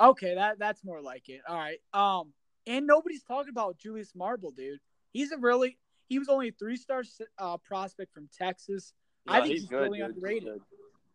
okay, 0.00 0.34
that 0.34 0.58
that's 0.58 0.82
more 0.84 1.00
like 1.00 1.28
it. 1.28 1.40
All 1.48 1.56
right. 1.56 1.78
Um, 1.92 2.32
and 2.66 2.86
nobody's 2.86 3.22
talking 3.22 3.50
about 3.50 3.78
Julius 3.78 4.12
Marble, 4.14 4.50
dude. 4.52 4.78
He's 5.12 5.32
a 5.32 5.38
really. 5.38 5.76
He 6.08 6.18
was 6.18 6.28
only 6.28 6.48
a 6.48 6.52
three-star 6.52 7.04
uh, 7.38 7.56
prospect 7.58 8.12
from 8.12 8.28
Texas. 8.36 8.92
I 9.28 9.40
think 9.40 9.52
he's 9.52 9.60
he's 9.62 9.68
good, 9.70 9.82
really 9.82 9.98
dude. 9.98 10.08
Underrated. 10.16 10.44
good. 10.44 10.60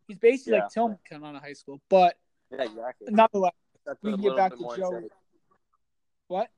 He's 0.07 0.18
basically 0.18 0.53
Yeah. 0.53 0.63
like 0.63 0.71
Tillman 0.71 1.00
coming 1.09 1.27
out 1.30 1.36
of 1.36 1.42
high 1.42 1.53
school, 1.53 1.81
but 1.89 2.15
Yeah, 2.51 2.63
exactly. 2.63 3.07
nonetheless, 3.12 3.51
That's 3.85 4.01
we 4.01 4.11
can 4.11 4.21
get 4.21 4.35
back 4.35 4.51
to 4.51 4.57
more 4.57 4.77
Joey. 4.77 5.09
what? 6.27 6.49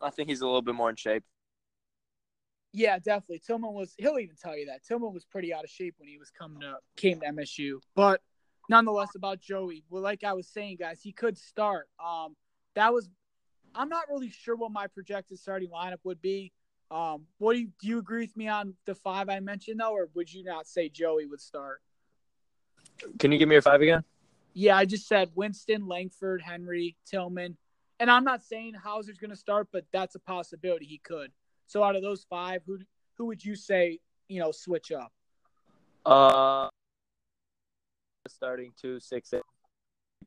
I 0.00 0.10
think 0.10 0.28
he's 0.28 0.40
a 0.40 0.46
little 0.46 0.62
bit 0.62 0.74
more 0.74 0.90
in 0.90 0.96
shape. 0.96 1.24
Yeah, 2.72 2.98
definitely. 2.98 3.42
Tillman 3.46 3.72
was. 3.74 3.94
He'll 3.98 4.18
even 4.18 4.36
tell 4.40 4.56
you 4.56 4.66
that 4.66 4.82
Tillman 4.82 5.12
was 5.12 5.24
pretty 5.24 5.52
out 5.52 5.64
of 5.64 5.70
shape 5.70 5.94
when 5.98 6.08
he 6.08 6.18
was 6.18 6.30
coming 6.30 6.60
to 6.60 6.76
came 6.96 7.20
to 7.20 7.26
MSU. 7.26 7.80
But 7.94 8.22
nonetheless, 8.68 9.10
about 9.14 9.40
Joey, 9.40 9.84
well, 9.90 10.02
like 10.02 10.24
I 10.24 10.32
was 10.32 10.48
saying, 10.48 10.78
guys, 10.80 11.00
he 11.02 11.12
could 11.12 11.36
start. 11.36 11.88
Um, 12.04 12.34
that 12.74 12.92
was. 12.92 13.08
I'm 13.74 13.88
not 13.88 14.04
really 14.10 14.30
sure 14.30 14.56
what 14.56 14.70
my 14.70 14.86
projected 14.86 15.38
starting 15.38 15.70
lineup 15.70 15.98
would 16.04 16.20
be. 16.20 16.52
Um, 16.90 17.24
what 17.38 17.54
do 17.54 17.60
you 17.60 17.68
do? 17.80 17.88
You 17.88 17.98
agree 17.98 18.20
with 18.20 18.36
me 18.36 18.48
on 18.48 18.74
the 18.86 18.94
five 18.94 19.28
I 19.28 19.40
mentioned 19.40 19.80
though, 19.80 19.92
or 19.92 20.08
would 20.14 20.32
you 20.32 20.44
not 20.44 20.66
say 20.66 20.88
Joey 20.88 21.26
would 21.26 21.40
start? 21.40 21.80
Can 23.18 23.32
you 23.32 23.38
give 23.38 23.48
me 23.48 23.54
your 23.54 23.62
five 23.62 23.80
again? 23.80 24.04
Yeah, 24.54 24.76
I 24.76 24.84
just 24.84 25.08
said 25.08 25.30
Winston, 25.34 25.86
Langford, 25.86 26.42
Henry, 26.42 26.96
Tillman, 27.06 27.56
and 28.00 28.10
I'm 28.10 28.24
not 28.24 28.42
saying 28.42 28.74
Hauser's 28.74 29.18
going 29.18 29.30
to 29.30 29.36
start, 29.36 29.68
but 29.72 29.84
that's 29.92 30.14
a 30.14 30.18
possibility 30.20 30.86
he 30.86 30.98
could. 30.98 31.30
So 31.66 31.82
out 31.82 31.96
of 31.96 32.02
those 32.02 32.26
five, 32.28 32.62
who 32.66 32.78
who 33.16 33.26
would 33.26 33.44
you 33.44 33.54
say 33.54 33.98
you 34.28 34.40
know 34.40 34.52
switch 34.52 34.92
up? 34.92 35.12
Uh, 36.04 36.68
starting 38.28 38.72
two, 38.80 38.98
six, 39.00 39.32
eight 39.32 39.42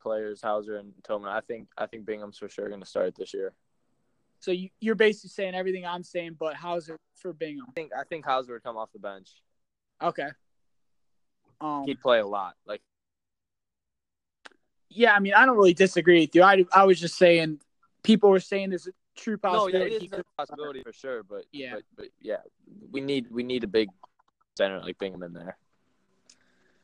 players, 0.02 0.42
Hauser 0.42 0.78
and 0.78 0.94
Tillman. 1.06 1.30
I 1.30 1.42
think 1.42 1.68
I 1.78 1.86
think 1.86 2.06
Bingham's 2.06 2.38
for 2.38 2.50
sure 2.50 2.68
going 2.70 2.82
to 2.82 2.88
start 2.88 3.16
this 3.16 3.34
year. 3.34 3.54
So 4.40 4.52
you, 4.52 4.70
you're 4.80 4.96
basically 4.96 5.30
saying 5.30 5.56
everything 5.56 5.86
I'm 5.86 6.04
saying, 6.04 6.38
but 6.40 6.56
Hauser 6.56 6.98
for 7.16 7.34
Bingham. 7.34 7.66
I 7.70 7.72
think 7.74 7.92
I 7.98 8.04
think 8.04 8.26
Hauser 8.26 8.54
would 8.54 8.64
come 8.64 8.78
off 8.78 8.92
the 8.94 9.00
bench. 9.00 9.30
Okay. 10.02 10.30
Um, 11.62 11.84
He'd 11.86 12.02
play 12.02 12.20
a 12.20 12.28
lot. 12.28 12.56
Like 12.66 12.82
yeah, 14.90 15.14
I 15.14 15.20
mean, 15.20 15.34
I 15.34 15.46
don't 15.46 15.58
really 15.58 15.74
disagree 15.74 16.22
with 16.22 16.36
you. 16.36 16.44
I, 16.44 16.66
I 16.74 16.84
was 16.84 17.00
just 17.00 17.18
saying, 17.18 17.60
people 18.04 18.30
were 18.30 18.40
saying 18.40 18.70
there's 18.70 18.88
a 18.88 18.92
true 19.16 19.38
no, 19.44 19.50
yeah, 19.50 19.58
possibility. 19.58 19.96
it 19.96 20.02
he 20.02 20.10
a 20.12 20.24
possibility 20.38 20.84
for 20.84 20.94
sure. 20.94 21.24
But 21.24 21.46
Yeah. 21.52 21.76
but, 21.76 21.84
but 21.98 22.08
yeah, 22.22 22.38
we 22.92 23.02
need 23.02 23.28
we 23.32 23.44
need 23.44 23.64
a 23.64 23.68
big 23.68 23.90
center 24.58 24.80
like 24.80 24.98
Bingham 24.98 25.24
in 25.24 25.34
there. 25.34 25.58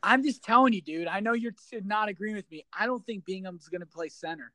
I'm 0.03 0.23
just 0.23 0.43
telling 0.43 0.73
you, 0.73 0.81
dude. 0.81 1.07
I 1.07 1.19
know 1.19 1.33
you're 1.33 1.53
not 1.83 2.09
agreeing 2.09 2.35
with 2.35 2.49
me. 2.49 2.65
I 2.77 2.85
don't 2.87 3.05
think 3.05 3.23
Bingham's 3.25 3.67
going 3.67 3.81
to 3.81 3.87
play 3.87 4.09
center. 4.09 4.51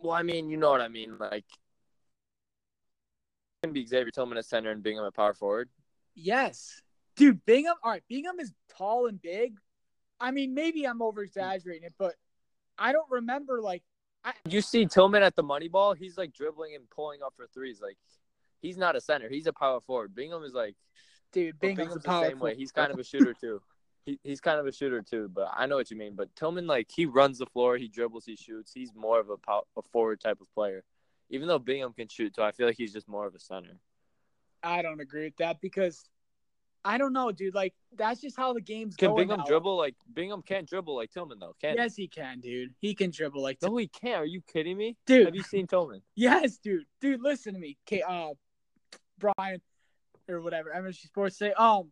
Well, 0.00 0.12
I 0.12 0.24
mean, 0.24 0.50
you 0.50 0.56
know 0.56 0.70
what 0.70 0.80
I 0.80 0.88
mean. 0.88 1.16
Like, 1.16 1.44
gonna 3.62 3.72
be 3.72 3.86
Xavier 3.86 4.10
Tillman 4.10 4.36
at 4.36 4.44
center 4.44 4.72
and 4.72 4.82
Bingham 4.82 5.04
at 5.04 5.14
power 5.14 5.32
forward. 5.32 5.68
Yes, 6.16 6.82
dude. 7.14 7.44
Bingham. 7.46 7.76
All 7.84 7.92
right, 7.92 8.02
Bingham 8.08 8.40
is 8.40 8.52
tall 8.76 9.06
and 9.06 9.22
big. 9.22 9.54
I 10.22 10.30
mean, 10.30 10.54
maybe 10.54 10.86
I'm 10.86 11.02
over 11.02 11.22
exaggerating 11.22 11.82
it, 11.82 11.94
but 11.98 12.14
I 12.78 12.92
don't 12.92 13.10
remember 13.10 13.60
like 13.60 13.82
I, 14.24 14.34
you 14.48 14.60
see 14.60 14.86
Tillman 14.86 15.24
at 15.24 15.34
the 15.34 15.42
Moneyball, 15.42 15.96
he's 15.96 16.16
like 16.16 16.32
dribbling 16.32 16.76
and 16.76 16.88
pulling 16.90 17.22
up 17.22 17.34
for 17.36 17.46
threes. 17.48 17.80
Like 17.82 17.96
he's 18.60 18.78
not 18.78 18.94
a 18.94 19.00
center, 19.00 19.28
he's 19.28 19.48
a 19.48 19.52
power 19.52 19.80
forward. 19.80 20.14
Bingham 20.14 20.44
is 20.44 20.54
like 20.54 20.76
dude, 21.32 21.58
Bingham's, 21.58 21.88
Bingham's 21.88 22.04
power 22.04 22.24
the 22.24 22.30
same 22.30 22.38
way. 22.38 22.54
He's 22.54 22.70
kind 22.70 22.92
of 22.92 23.00
a 23.00 23.04
shooter 23.04 23.34
too. 23.34 23.60
He, 24.04 24.18
he's 24.24 24.40
kind 24.40 24.58
of 24.58 24.66
a 24.66 24.72
shooter 24.72 25.00
too, 25.00 25.30
but 25.32 25.48
I 25.54 25.66
know 25.66 25.76
what 25.76 25.88
you 25.88 25.96
mean. 25.96 26.16
But 26.16 26.34
Tillman, 26.34 26.66
like 26.66 26.90
he 26.92 27.06
runs 27.06 27.38
the 27.38 27.46
floor, 27.46 27.76
he 27.76 27.86
dribbles, 27.86 28.24
he 28.24 28.34
shoots. 28.34 28.72
He's 28.74 28.92
more 28.96 29.20
of 29.20 29.30
a 29.30 29.36
pow- 29.36 29.68
a 29.76 29.82
forward 29.92 30.20
type 30.20 30.40
of 30.40 30.52
player. 30.56 30.82
Even 31.30 31.46
though 31.46 31.60
Bingham 31.60 31.92
can 31.92 32.08
shoot, 32.08 32.34
so 32.34 32.42
I 32.42 32.50
feel 32.50 32.66
like 32.66 32.76
he's 32.76 32.92
just 32.92 33.06
more 33.06 33.28
of 33.28 33.36
a 33.36 33.38
center. 33.38 33.78
I 34.60 34.82
don't 34.82 34.98
agree 34.98 35.26
with 35.26 35.36
that 35.36 35.60
because 35.60 36.02
I 36.84 36.98
don't 36.98 37.12
know, 37.12 37.30
dude. 37.30 37.54
Like 37.54 37.74
that's 37.96 38.20
just 38.20 38.36
how 38.36 38.52
the 38.52 38.60
game's 38.60 38.96
Can 38.96 39.08
going. 39.08 39.18
Can 39.18 39.28
Bingham 39.28 39.40
now. 39.40 39.46
dribble 39.46 39.76
like 39.76 39.94
Bingham 40.12 40.42
can't 40.42 40.68
dribble 40.68 40.96
like 40.96 41.10
Tillman 41.12 41.38
though? 41.38 41.54
Can 41.60 41.76
Yes, 41.76 41.94
he 41.94 42.08
can, 42.08 42.40
dude. 42.40 42.74
He 42.78 42.94
can 42.94 43.10
dribble 43.10 43.42
like 43.42 43.58
no, 43.62 43.76
he 43.76 43.88
can't. 43.88 44.16
Are 44.22 44.26
you 44.26 44.42
kidding 44.52 44.76
me? 44.76 44.96
dude. 45.06 45.26
Have 45.26 45.34
you 45.34 45.42
seen 45.42 45.66
Tillman? 45.66 46.02
Yes, 46.14 46.58
dude. 46.58 46.84
Dude, 47.00 47.22
listen 47.22 47.54
to 47.54 47.60
me. 47.60 47.78
Okay, 47.86 48.02
uh 48.02 48.30
Brian 49.18 49.60
or 50.28 50.40
whatever, 50.40 50.72
MSG 50.74 51.06
Sports 51.06 51.38
say, 51.38 51.52
um 51.52 51.90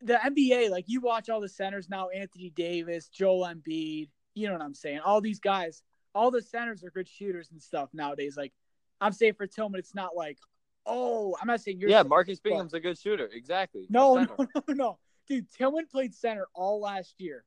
the 0.00 0.14
NBA, 0.14 0.70
like 0.70 0.84
you 0.86 1.00
watch 1.00 1.28
all 1.28 1.40
the 1.40 1.48
centers 1.48 1.88
now, 1.88 2.08
Anthony 2.08 2.50
Davis, 2.50 3.08
Joel 3.08 3.48
Embiid, 3.48 4.08
you 4.34 4.46
know 4.46 4.52
what 4.52 4.62
I'm 4.62 4.74
saying? 4.74 5.00
All 5.04 5.20
these 5.20 5.40
guys, 5.40 5.82
all 6.14 6.30
the 6.30 6.42
centers 6.42 6.84
are 6.84 6.90
good 6.90 7.08
shooters 7.08 7.50
and 7.50 7.60
stuff 7.60 7.90
nowadays. 7.92 8.36
Like 8.36 8.52
I'm 9.00 9.12
saying 9.12 9.34
for 9.34 9.46
Tillman, 9.46 9.78
it's 9.78 9.94
not 9.94 10.16
like, 10.16 10.38
oh, 10.88 11.36
I'm 11.40 11.46
not 11.46 11.60
saying 11.60 11.78
you're 11.80 11.90
yeah, 11.90 12.02
Marcus 12.02 12.40
Bingham's 12.40 12.74
a 12.74 12.80
good 12.80 12.98
shooter. 12.98 13.26
Exactly. 13.32 13.86
no, 13.90 14.16
no, 14.38 14.46
no, 14.68 14.74
no. 14.74 14.98
Dude, 15.28 15.46
Tillman 15.52 15.86
played 15.86 16.14
center 16.14 16.46
all 16.54 16.80
last 16.80 17.14
year. 17.18 17.44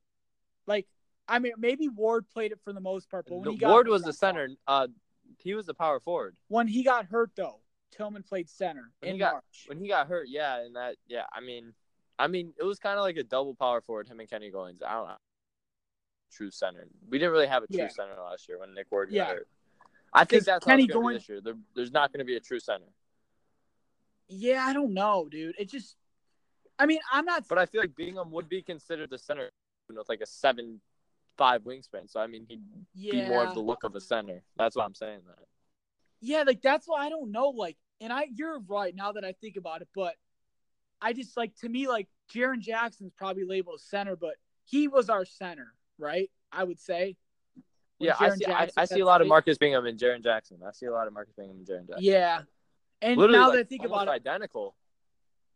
Like, 0.66 0.86
I 1.28 1.38
mean, 1.40 1.52
maybe 1.58 1.88
Ward 1.88 2.26
played 2.32 2.52
it 2.52 2.60
for 2.64 2.72
the 2.72 2.80
most 2.80 3.10
part, 3.10 3.26
but 3.28 3.36
when 3.38 3.50
he 3.50 3.56
got 3.58 3.70
Ward 3.70 3.88
was 3.88 4.02
the 4.02 4.12
center. 4.12 4.48
Uh, 4.66 4.86
he 5.38 5.54
was 5.54 5.66
the 5.66 5.74
power 5.74 5.98
forward. 5.98 6.36
When 6.48 6.68
he 6.68 6.84
got 6.84 7.06
hurt, 7.06 7.32
though, 7.36 7.60
Tillman 7.90 8.22
played 8.22 8.48
center 8.48 8.90
When 9.00 9.10
in 9.10 9.14
he 9.16 9.18
got- 9.18 9.32
March. 9.34 9.64
when 9.66 9.78
he 9.78 9.88
got 9.88 10.06
hurt, 10.06 10.28
yeah, 10.28 10.60
and 10.64 10.76
that, 10.76 10.96
yeah, 11.08 11.24
I 11.32 11.40
mean, 11.40 11.74
I 12.18 12.28
mean, 12.28 12.52
it 12.58 12.64
was 12.64 12.78
kind 12.78 12.98
of 12.98 13.02
like 13.02 13.16
a 13.16 13.24
double 13.24 13.54
power 13.54 13.80
forward, 13.80 14.06
him 14.08 14.20
and 14.20 14.30
Kenny 14.30 14.50
Goins. 14.52 14.82
I 14.86 14.92
don't 14.94 15.08
know. 15.08 15.16
True 16.30 16.50
center. 16.50 16.86
We 17.10 17.18
didn't 17.18 17.32
really 17.32 17.46
have 17.48 17.64
a 17.64 17.66
true 17.66 17.78
Yeah. 17.78 17.88
center 17.88 18.14
last 18.22 18.48
year 18.48 18.58
when 18.58 18.74
Nick 18.74 18.86
Ward 18.90 19.08
got 19.08 19.14
Yeah. 19.14 19.24
hurt. 19.26 19.48
I 20.12 20.24
think 20.24 20.44
that's 20.44 20.64
Kenny 20.64 20.82
how 20.82 20.84
it's 20.84 20.92
going 20.94 21.04
to 21.06 21.08
be 21.14 21.18
this 21.18 21.28
year. 21.28 21.40
There, 21.40 21.54
there's 21.74 21.90
not 21.92 22.12
going 22.12 22.18
to 22.20 22.24
be 22.24 22.36
a 22.36 22.40
true 22.40 22.60
center. 22.60 22.84
Yeah, 24.32 24.64
I 24.66 24.72
don't 24.72 24.94
know, 24.94 25.28
dude. 25.30 25.54
It 25.58 25.70
just, 25.70 25.96
I 26.78 26.86
mean, 26.86 27.00
I'm 27.12 27.24
not. 27.24 27.46
But 27.48 27.58
I 27.58 27.66
feel 27.66 27.80
like 27.80 27.94
Bingham 27.94 28.30
would 28.30 28.48
be 28.48 28.62
considered 28.62 29.10
the 29.10 29.18
center 29.18 29.50
with 29.88 30.08
like 30.08 30.20
a 30.20 30.26
seven 30.26 30.80
five 31.36 31.62
wingspan. 31.62 32.10
So 32.10 32.20
I 32.20 32.26
mean, 32.26 32.46
he'd 32.48 32.62
yeah, 32.94 33.12
be 33.12 33.28
more 33.28 33.44
of 33.44 33.54
the 33.54 33.60
look 33.60 33.84
of 33.84 33.94
a 33.94 34.00
center. 34.00 34.42
That's 34.56 34.76
why 34.76 34.84
I'm 34.84 34.94
saying 34.94 35.20
that. 35.26 35.44
yeah, 36.20 36.44
like 36.46 36.62
that's 36.62 36.86
why 36.86 37.04
I 37.04 37.08
don't 37.08 37.32
know. 37.32 37.48
Like, 37.48 37.76
and 38.00 38.12
I, 38.12 38.26
you're 38.34 38.60
right 38.60 38.94
now 38.94 39.12
that 39.12 39.24
I 39.24 39.32
think 39.32 39.56
about 39.56 39.82
it, 39.82 39.88
but 39.94 40.14
I 41.00 41.12
just 41.12 41.36
like 41.36 41.54
to 41.56 41.68
me, 41.68 41.88
like 41.88 42.08
Jaren 42.32 42.60
Jackson's 42.60 43.12
probably 43.16 43.44
labeled 43.44 43.76
a 43.76 43.82
center, 43.82 44.16
but 44.16 44.34
he 44.64 44.88
was 44.88 45.10
our 45.10 45.24
center, 45.24 45.72
right? 45.98 46.30
I 46.50 46.64
would 46.64 46.80
say. 46.80 47.16
When 47.98 48.08
Yeah, 48.08 48.16
I 48.18 48.30
see. 48.30 48.46
I, 48.46 48.68
I 48.76 48.84
see 48.84 49.00
a 49.00 49.06
lot 49.06 49.20
of 49.20 49.28
Marcus 49.28 49.58
Bingham 49.58 49.86
and 49.86 49.98
Jaren 49.98 50.22
Jackson. 50.22 50.58
I 50.66 50.72
see 50.72 50.86
a 50.86 50.92
lot 50.92 51.06
of 51.06 51.12
Marcus 51.12 51.34
Bingham 51.36 51.58
and 51.58 51.66
Jaren 51.66 51.86
Jackson. 51.86 52.04
Yeah, 52.04 52.40
and 53.02 53.18
Literally, 53.18 53.38
now 53.38 53.48
like, 53.48 53.54
that 53.56 53.66
I 53.66 53.68
think 53.68 53.84
about 53.84 54.08
it, 54.08 54.10
identical. 54.10 54.74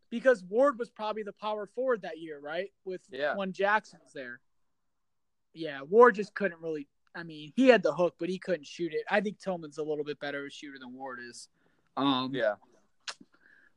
because 0.09 0.43
Ward 0.43 0.77
was 0.77 0.89
probably 0.89 1.23
the 1.23 1.33
power 1.33 1.65
forward 1.65 2.03
that 2.03 2.19
year, 2.19 2.39
right? 2.39 2.71
With 2.85 3.01
Yeah. 3.09 3.35
when 3.35 3.51
Jackson's 3.53 4.13
there. 4.13 4.39
Yeah, 5.53 5.81
Ward 5.81 6.15
just 6.15 6.35
couldn't 6.35 6.61
really. 6.61 6.87
I 7.15 7.23
mean, 7.23 7.51
he 7.55 7.67
had 7.67 7.81
the 7.81 7.93
hook, 7.93 8.15
but 8.19 8.29
he 8.29 8.37
couldn't 8.37 8.67
shoot 8.67 8.93
it. 8.93 9.01
I 9.09 9.21
think 9.21 9.39
Tillman's 9.39 9.79
a 9.79 9.83
little 9.83 10.03
bit 10.03 10.19
better 10.19 10.45
a 10.45 10.51
shooter 10.51 10.77
than 10.79 10.93
Ward 10.93 11.19
is. 11.19 11.49
Um, 11.95 12.31
Yeah. 12.35 12.55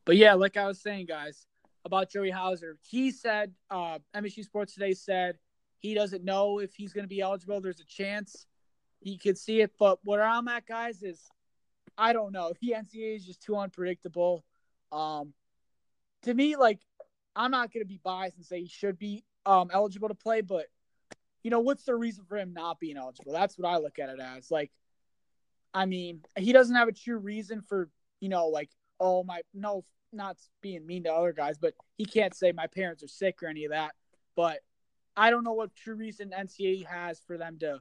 But 0.04 0.16
yeah, 0.16 0.34
like 0.34 0.56
I 0.58 0.66
was 0.66 0.80
saying, 0.80 1.06
guys, 1.06 1.46
about 1.84 2.10
Joey 2.10 2.30
Hauser, 2.30 2.76
he 2.82 3.10
said, 3.10 3.54
uh, 3.70 3.98
MSU 4.14 4.44
Sports 4.44 4.74
Today 4.74 4.92
said 4.92 5.38
he 5.78 5.94
doesn't 5.94 6.24
know 6.24 6.58
if 6.58 6.74
he's 6.74 6.92
going 6.92 7.04
to 7.04 7.08
be 7.08 7.20
eligible. 7.20 7.60
There's 7.60 7.80
a 7.80 7.84
chance 7.86 8.46
he 9.00 9.16
could 9.16 9.38
see 9.38 9.60
it, 9.62 9.72
but 9.78 9.98
what 10.04 10.20
I'm 10.20 10.46
at, 10.48 10.66
guys, 10.66 11.02
is 11.02 11.30
I 12.00 12.14
don't 12.14 12.32
know. 12.32 12.54
The 12.60 12.74
NCAA 12.78 13.16
is 13.16 13.26
just 13.26 13.42
too 13.42 13.56
unpredictable. 13.56 14.42
Um, 14.90 15.34
to 16.22 16.32
me, 16.32 16.56
like 16.56 16.80
I'm 17.36 17.50
not 17.50 17.72
going 17.72 17.84
to 17.84 17.88
be 17.88 18.00
biased 18.02 18.38
and 18.38 18.44
say 18.44 18.62
he 18.62 18.68
should 18.68 18.98
be 18.98 19.22
um, 19.44 19.70
eligible 19.72 20.08
to 20.08 20.14
play, 20.14 20.40
but 20.40 20.66
you 21.42 21.50
know, 21.50 21.60
what's 21.60 21.84
the 21.84 21.94
reason 21.94 22.24
for 22.24 22.38
him 22.38 22.54
not 22.54 22.80
being 22.80 22.96
eligible? 22.96 23.32
That's 23.32 23.58
what 23.58 23.68
I 23.68 23.76
look 23.76 23.98
at 23.98 24.08
it 24.08 24.18
as. 24.18 24.50
Like, 24.50 24.70
I 25.74 25.84
mean, 25.86 26.22
he 26.36 26.52
doesn't 26.52 26.74
have 26.74 26.88
a 26.88 26.92
true 26.92 27.18
reason 27.18 27.60
for, 27.60 27.90
you 28.18 28.30
know, 28.30 28.48
like, 28.48 28.70
oh 28.98 29.22
my, 29.22 29.42
no, 29.54 29.84
not 30.12 30.36
being 30.62 30.86
mean 30.86 31.04
to 31.04 31.12
other 31.12 31.32
guys, 31.32 31.58
but 31.58 31.74
he 31.96 32.04
can't 32.06 32.34
say 32.34 32.52
my 32.52 32.66
parents 32.66 33.02
are 33.02 33.08
sick 33.08 33.42
or 33.42 33.48
any 33.48 33.64
of 33.64 33.72
that. 33.72 33.92
But 34.36 34.60
I 35.16 35.30
don't 35.30 35.44
know 35.44 35.52
what 35.52 35.76
true 35.76 35.94
reason 35.94 36.32
NCAA 36.38 36.86
has 36.86 37.20
for 37.26 37.36
them 37.36 37.58
to 37.60 37.80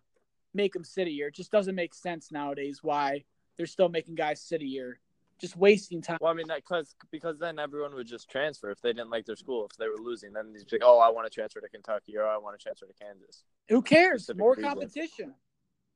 make 0.53 0.75
him 0.75 0.83
sit 0.83 1.07
a 1.07 1.11
year. 1.11 1.27
It 1.29 1.35
just 1.35 1.51
doesn't 1.51 1.75
make 1.75 1.93
sense 1.93 2.31
nowadays 2.31 2.79
why 2.81 3.23
they're 3.59 3.67
still 3.67 3.89
making 3.89 4.15
guys 4.15 4.41
sit 4.41 4.61
a 4.61 4.65
year, 4.65 5.01
just 5.37 5.57
wasting 5.57 6.01
time. 6.01 6.17
Well, 6.21 6.31
I 6.31 6.33
mean, 6.33 6.47
that 6.47 6.63
cause 6.63 6.95
because 7.11 7.37
then 7.37 7.59
everyone 7.59 7.93
would 7.93 8.07
just 8.07 8.29
transfer 8.29 8.71
if 8.71 8.81
they 8.81 8.93
didn't 8.93 9.09
like 9.09 9.25
their 9.25 9.35
school. 9.35 9.67
If 9.69 9.75
they 9.77 9.89
were 9.89 10.01
losing, 10.01 10.31
then 10.31 10.53
they'd 10.53 10.65
be 10.65 10.77
like, 10.77 10.81
"Oh, 10.81 10.97
I 10.97 11.09
want 11.09 11.27
to 11.27 11.29
transfer 11.29 11.59
to 11.59 11.67
Kentucky," 11.67 12.17
or 12.17 12.25
"I 12.25 12.37
want 12.37 12.57
to 12.57 12.63
transfer 12.63 12.85
to 12.85 12.93
Kansas." 12.93 13.43
Who 13.67 13.81
cares? 13.81 14.31
More 14.33 14.51
reason. 14.51 14.63
competition. 14.63 15.35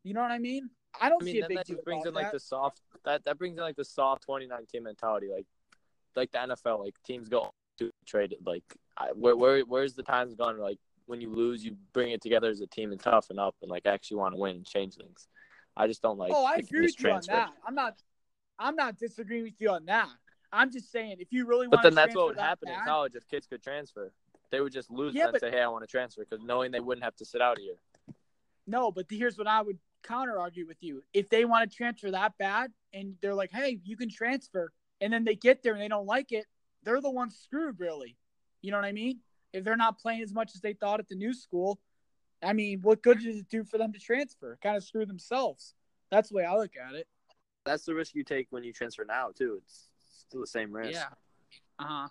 You 0.04 0.14
know 0.14 0.22
what 0.22 0.32
I 0.32 0.40
mean? 0.40 0.70
I 1.00 1.08
don't 1.08 1.24
I 1.24 1.26
mean, 1.26 1.36
see 1.36 1.40
a 1.40 1.48
big 1.48 1.66
that 1.66 1.86
brings 1.86 2.06
in 2.06 2.14
like 2.14 2.26
that. 2.26 2.34
the 2.34 2.40
soft 2.42 2.82
that 3.06 3.24
that 3.24 3.38
brings 3.38 3.58
in 3.58 3.64
like 3.64 3.78
the 3.78 3.86
soft 3.86 4.24
2019 4.24 4.84
mentality, 4.84 5.30
like 5.34 5.48
like 6.18 6.32
the 6.32 6.40
NFL, 6.40 6.84
like 6.84 6.96
teams 7.06 7.30
go 7.30 7.50
to 7.80 7.92
trade 8.06 8.34
it. 8.34 8.40
Like, 8.46 8.66
I, 8.98 9.12
where 9.14 9.38
where 9.38 9.62
where's 9.62 9.94
the 9.94 10.04
times 10.04 10.36
gone? 10.36 10.60
Like 10.60 10.80
when 11.06 11.22
you 11.22 11.30
lose, 11.30 11.64
you 11.64 11.78
bring 11.94 12.12
it 12.12 12.22
together 12.22 12.50
as 12.50 12.60
a 12.60 12.68
team 12.68 12.92
and 12.92 13.00
toughen 13.00 13.40
up 13.40 13.56
and 13.62 13.72
like 13.72 13.86
actually 13.86 14.18
want 14.18 14.36
to 14.36 14.42
win 14.42 14.58
and 14.58 14.66
change 14.66 14.96
things. 14.96 15.30
I 15.76 15.88
just 15.88 16.02
don't 16.02 16.18
like. 16.18 16.32
oh, 16.34 16.46
I 16.46 16.56
agree 16.56 16.82
with 16.82 17.00
you 17.00 17.12
on 17.12 17.22
that. 17.28 17.52
I'm 17.66 17.76
not. 17.76 17.98
I'm 18.60 18.76
not 18.76 18.98
disagreeing 18.98 19.44
with 19.44 19.60
you 19.60 19.72
on 19.72 19.86
that. 19.86 20.10
I'm 20.52 20.72
just 20.72 20.92
saying 20.92 21.18
if 21.20 21.30
you 21.32 21.48
really 21.48 21.68
want 21.68 21.72
to. 21.72 21.78
But 21.78 21.84
then 21.84 21.96
that's 21.96 22.16
what 22.16 22.28
would 22.28 22.38
that 22.38 22.42
happen 22.42 22.70
in 22.70 22.80
college 22.86 23.16
if 23.16 23.28
kids 23.28 23.48
could 23.48 23.64
transfer. 23.64 24.12
They 24.52 24.62
would 24.62 24.72
just 24.72 24.92
lose 24.92 25.16
Yeah, 25.16 25.24
and 25.24 25.32
but- 25.32 25.42
say, 25.42 25.50
"Hey, 25.50 25.62
I 25.62 25.68
want 25.68 25.84
to 25.84 25.88
transfer," 25.88 26.24
because 26.24 26.44
knowing 26.46 26.72
they 26.72 26.80
wouldn't 26.80 27.04
have 27.04 27.16
to 27.18 27.26
sit 27.26 27.42
out 27.42 27.58
a 27.58 27.62
year. 27.62 27.76
No, 28.68 28.92
but 28.92 29.08
here's 29.10 29.38
what 29.38 29.48
I 29.48 29.62
would 29.62 29.80
counter 30.04 30.40
argue 30.40 30.68
with 30.68 30.78
you. 30.82 31.04
If 31.14 31.30
they 31.30 31.46
want 31.46 31.70
to 31.70 31.76
transfer 31.76 32.12
that 32.12 32.38
bad 32.38 32.72
and 32.94 33.16
they're 33.22 33.34
like, 33.34 33.52
hey, 33.52 33.80
you 33.84 33.98
can 33.98 34.10
transfer, 34.10 34.72
and 35.02 35.12
then 35.12 35.24
they 35.24 35.36
get 35.36 35.64
there 35.64 35.74
and 35.74 35.82
they 35.82 35.88
don't 35.88 36.06
like 36.06 36.32
it, 36.32 36.46
they're 36.84 37.02
the 37.02 37.10
ones 37.10 37.38
screwed, 37.42 37.80
really. 37.80 38.16
You 38.62 38.72
know 38.72 38.78
what 38.78 38.86
I 38.86 38.92
mean? 38.92 39.20
If 39.54 39.64
they're 39.64 39.76
not 39.76 39.98
playing 40.00 40.22
as 40.22 40.34
much 40.34 40.52
as 40.56 40.62
they 40.62 40.74
thought 40.74 41.00
at 41.00 41.08
the 41.08 41.16
new 41.16 41.34
school, 41.34 41.80
I 42.44 42.54
mean, 42.54 42.82
what 42.82 43.02
good 43.02 43.20
does 43.20 43.38
it 43.38 43.50
do 43.50 43.64
for 43.64 43.78
them 43.78 43.94
to 43.94 44.00
transfer? 44.00 44.58
Kind 44.62 44.78
of 44.78 44.84
screw 44.84 45.06
themselves. 45.06 45.74
That's 46.12 46.30
the 46.30 46.36
way 46.36 46.46
I 46.46 46.56
look 46.56 46.72
at 46.76 46.96
it. 46.96 47.08
That's 47.66 47.86
the 47.86 47.96
risk 47.96 48.16
you 48.16 48.24
take 48.24 48.48
when 48.50 48.64
you 48.64 48.74
transfer 48.74 49.06
now 49.06 49.30
too. 49.36 49.62
It's 49.64 49.90
still 50.28 50.42
the 50.42 50.48
same 50.48 50.72
risk. 50.74 50.94
Yeah. 50.94 51.06
Uh 51.80 51.84
huh. 51.88 52.08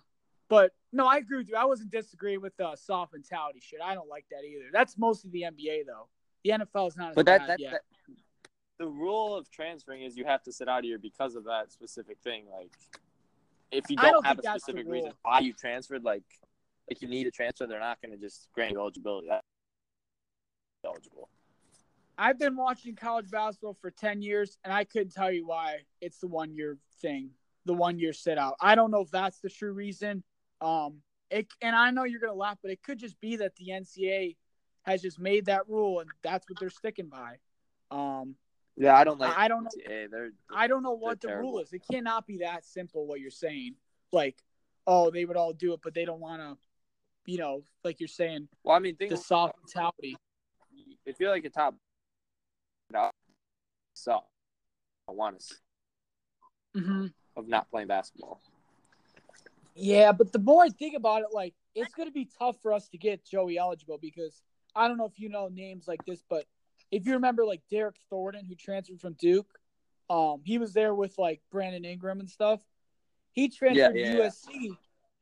But 0.49 0.71
no, 0.91 1.07
I 1.07 1.17
agree 1.17 1.37
with 1.37 1.49
you. 1.49 1.55
I 1.55 1.65
wasn't 1.65 1.91
disagreeing 1.91 2.41
with 2.41 2.55
the 2.57 2.75
soft 2.75 3.13
mentality 3.13 3.59
shit. 3.61 3.79
I 3.83 3.93
don't 3.93 4.09
like 4.09 4.25
that 4.31 4.43
either. 4.45 4.65
That's 4.71 4.97
mostly 4.97 5.31
the 5.31 5.43
NBA 5.43 5.85
though. 5.87 6.07
The 6.43 6.51
NFL 6.51 6.89
is 6.89 6.97
not 6.97 7.09
as 7.09 7.15
But 7.15 7.25
that, 7.25 7.39
bad 7.39 7.49
that, 7.49 7.59
yet. 7.59 7.71
that 7.71 7.81
the 8.79 8.87
rule 8.87 9.35
of 9.35 9.49
transferring 9.49 10.01
is 10.03 10.17
you 10.17 10.25
have 10.25 10.43
to 10.43 10.51
sit 10.51 10.67
out 10.67 10.83
a 10.83 10.87
year 10.87 10.99
because 10.99 11.35
of 11.35 11.45
that 11.45 11.71
specific 11.71 12.17
thing. 12.23 12.45
Like, 12.51 12.71
if 13.71 13.85
you 13.89 13.95
don't, 13.95 14.11
don't 14.11 14.25
have 14.25 14.39
a 14.39 14.43
specific 14.43 14.85
reason 14.87 15.09
rule. 15.09 15.17
why 15.21 15.39
you 15.39 15.53
transferred, 15.53 16.03
like, 16.03 16.23
if 16.87 17.01
you 17.01 17.07
need 17.07 17.27
a 17.27 17.31
transfer, 17.31 17.65
they're 17.65 17.79
not 17.79 18.01
going 18.01 18.11
to 18.11 18.17
just 18.17 18.49
grant 18.53 18.71
you 18.71 18.79
eligibility. 18.79 19.27
That's 19.29 19.45
eligible. 20.85 21.29
I've 22.17 22.37
been 22.37 22.55
watching 22.55 22.95
college 22.95 23.31
basketball 23.31 23.75
for 23.81 23.89
10 23.89 24.21
years, 24.21 24.57
and 24.63 24.71
I 24.71 24.83
couldn't 24.83 25.13
tell 25.13 25.31
you 25.31 25.47
why 25.47 25.79
it's 25.99 26.19
the 26.19 26.27
one 26.27 26.53
year 26.53 26.77
thing, 27.01 27.31
the 27.65 27.73
one 27.73 27.97
year 27.97 28.13
sit 28.13 28.37
out. 28.37 28.55
I 28.61 28.75
don't 28.75 28.91
know 28.91 29.01
if 29.01 29.09
that's 29.09 29.39
the 29.39 29.49
true 29.49 29.73
reason. 29.73 30.23
Um, 30.61 31.01
it, 31.31 31.47
and 31.61 31.75
I 31.75 31.89
know 31.89 32.03
you're 32.03 32.19
going 32.19 32.31
to 32.31 32.37
laugh, 32.37 32.59
but 32.61 32.71
it 32.71 32.83
could 32.83 32.99
just 32.99 33.19
be 33.19 33.37
that 33.37 33.55
the 33.55 33.69
NCAA 33.69 34.35
has 34.83 35.01
just 35.01 35.19
made 35.19 35.45
that 35.45 35.67
rule, 35.67 35.99
and 35.99 36.09
that's 36.21 36.47
what 36.47 36.59
they're 36.59 36.69
sticking 36.69 37.09
by. 37.09 37.37
Um, 37.89 38.35
Yeah, 38.77 38.95
I 38.95 39.03
don't 39.03 39.19
like. 39.19 39.35
I 39.35 39.47
don't 39.47 39.63
know. 39.63 39.69
Yeah, 39.77 40.05
they're. 40.11 40.31
I 40.53 40.67
don't 40.67 40.83
know 40.83 40.93
what 40.93 41.21
the 41.21 41.29
They're 41.29 41.39
rule 41.39 41.59
is. 41.59 41.73
It 41.73 41.81
cannot 41.91 42.27
be 42.27 42.39
that 42.39 42.65
simple. 42.65 43.07
What 43.07 43.19
you're 43.19 43.31
saying, 43.31 43.75
like, 44.11 44.37
oh, 44.85 45.09
they 45.09 45.25
would 45.25 45.37
all 45.37 45.53
do 45.53 45.73
it, 45.73 45.79
but 45.83 45.93
they 45.93 46.05
don't 46.05 46.19
want 46.19 46.41
to, 46.41 46.57
you 47.31 47.37
know, 47.37 47.63
like 47.83 47.99
you're 47.99 48.07
saying, 48.07 48.47
Well, 48.63 48.75
I 48.75 48.79
mean, 48.79 48.95
think 48.95 49.11
the 49.11 49.17
soft 49.17 49.55
mentality. 49.59 50.15
If 51.05 51.19
you're 51.19 51.29
like 51.29 51.45
a 51.45 51.49
top, 51.49 51.75
so 53.93 54.19
I 55.07 55.11
want 55.11 55.39
to 55.39 55.55
Mm-hmm. 56.75 57.05
of 57.35 57.47
not 57.47 57.69
playing 57.69 57.87
basketball. 57.87 58.41
Yeah, 59.75 60.11
but 60.11 60.31
the 60.31 60.39
more 60.39 60.63
I 60.63 60.69
think 60.69 60.95
about 60.95 61.21
it, 61.21 61.27
like 61.31 61.53
it's 61.75 61.93
going 61.93 62.07
to 62.07 62.13
be 62.13 62.27
tough 62.39 62.57
for 62.61 62.73
us 62.73 62.87
to 62.89 62.97
get 62.97 63.25
Joey 63.25 63.57
eligible 63.57 63.99
because 64.01 64.41
I 64.75 64.87
don't 64.87 64.97
know 64.97 65.05
if 65.05 65.19
you 65.19 65.29
know 65.29 65.49
names 65.49 65.87
like 65.87 66.03
this, 66.05 66.23
but 66.27 66.45
if 66.91 67.05
you 67.05 67.13
remember, 67.13 67.45
like 67.45 67.61
Derryck 67.71 67.95
Thornton, 68.09 68.45
who 68.45 68.55
transferred 68.55 69.01
from 69.01 69.13
Duke, 69.13 69.59
um, 70.09 70.41
he 70.43 70.57
was 70.57 70.73
there 70.73 70.93
with 70.93 71.17
like 71.17 71.41
Brandon 71.51 71.85
Ingram 71.85 72.19
and 72.19 72.29
stuff. 72.29 72.61
He 73.31 73.49
transferred 73.49 73.77
Yeah, 73.77 73.89
to 73.89 73.99
yeah, 73.99 74.29
USC, 74.29 74.77